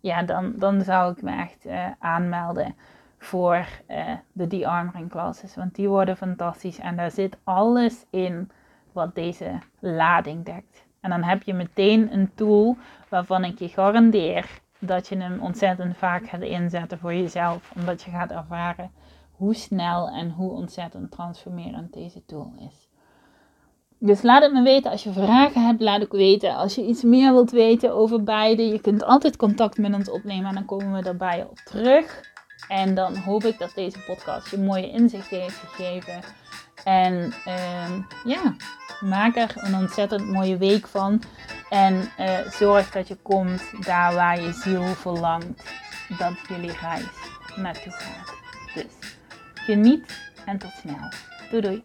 ja, 0.00 0.22
dan, 0.22 0.52
dan 0.56 0.80
zou 0.80 1.12
ik 1.12 1.22
me 1.22 1.36
echt 1.36 1.66
uh, 1.66 1.86
aanmelden 1.98 2.74
voor 3.20 3.66
uh, 3.88 4.12
de 4.32 4.46
de-armoring 4.46 5.10
classes. 5.10 5.54
Want 5.54 5.74
die 5.74 5.88
worden 5.88 6.16
fantastisch 6.16 6.78
en 6.78 6.96
daar 6.96 7.10
zit 7.10 7.36
alles 7.44 8.04
in 8.10 8.50
wat 8.92 9.14
deze 9.14 9.58
lading 9.78 10.44
dekt. 10.44 10.84
En 11.00 11.10
dan 11.10 11.22
heb 11.22 11.42
je 11.42 11.54
meteen 11.54 12.12
een 12.12 12.30
tool 12.34 12.76
waarvan 13.08 13.44
ik 13.44 13.58
je 13.58 13.68
garandeer 13.68 14.60
dat 14.78 15.08
je 15.08 15.16
hem 15.16 15.40
ontzettend 15.40 15.96
vaak 15.96 16.28
gaat 16.28 16.40
inzetten 16.40 16.98
voor 16.98 17.14
jezelf. 17.14 17.72
Omdat 17.76 18.02
je 18.02 18.10
gaat 18.10 18.30
ervaren 18.30 18.90
hoe 19.30 19.54
snel 19.54 20.08
en 20.08 20.30
hoe 20.30 20.50
ontzettend 20.50 21.10
transformerend 21.10 21.92
deze 21.92 22.24
tool 22.24 22.52
is. 22.58 22.88
Dus 23.98 24.22
laat 24.22 24.42
het 24.42 24.52
me 24.52 24.62
weten 24.62 24.90
als 24.90 25.02
je 25.02 25.12
vragen 25.12 25.66
hebt. 25.66 25.80
Laat 25.80 26.02
ook 26.02 26.12
weten 26.12 26.54
als 26.54 26.74
je 26.74 26.86
iets 26.86 27.02
meer 27.02 27.32
wilt 27.32 27.50
weten 27.50 27.94
over 27.94 28.22
beide. 28.22 28.62
Je 28.62 28.80
kunt 28.80 29.04
altijd 29.04 29.36
contact 29.36 29.78
met 29.78 29.94
ons 29.94 30.10
opnemen 30.10 30.48
en 30.48 30.54
dan 30.54 30.64
komen 30.64 30.92
we 30.92 31.02
daarbij 31.02 31.46
op 31.50 31.56
terug. 31.56 32.29
En 32.68 32.94
dan 32.94 33.16
hoop 33.16 33.44
ik 33.44 33.58
dat 33.58 33.72
deze 33.74 33.98
podcast 33.98 34.50
je 34.50 34.58
mooie 34.58 34.90
inzichten 34.90 35.40
heeft 35.40 35.56
gegeven. 35.56 36.20
En 36.84 37.34
uh, 37.46 37.90
ja, 38.24 38.54
maak 39.00 39.36
er 39.36 39.52
een 39.54 39.74
ontzettend 39.74 40.26
mooie 40.26 40.56
week 40.56 40.86
van. 40.86 41.22
En 41.70 42.10
uh, 42.18 42.38
zorg 42.50 42.90
dat 42.90 43.08
je 43.08 43.16
komt 43.22 43.62
daar 43.84 44.14
waar 44.14 44.40
je 44.40 44.52
ziel 44.52 44.94
verlangt 44.94 45.62
dat 46.18 46.32
jullie 46.48 46.76
reis 46.80 47.04
naartoe 47.56 47.92
gaat. 47.92 48.34
Dus 48.74 49.10
geniet 49.54 50.20
en 50.44 50.58
tot 50.58 50.70
snel. 50.80 51.12
Doei 51.50 51.62
doei. 51.62 51.84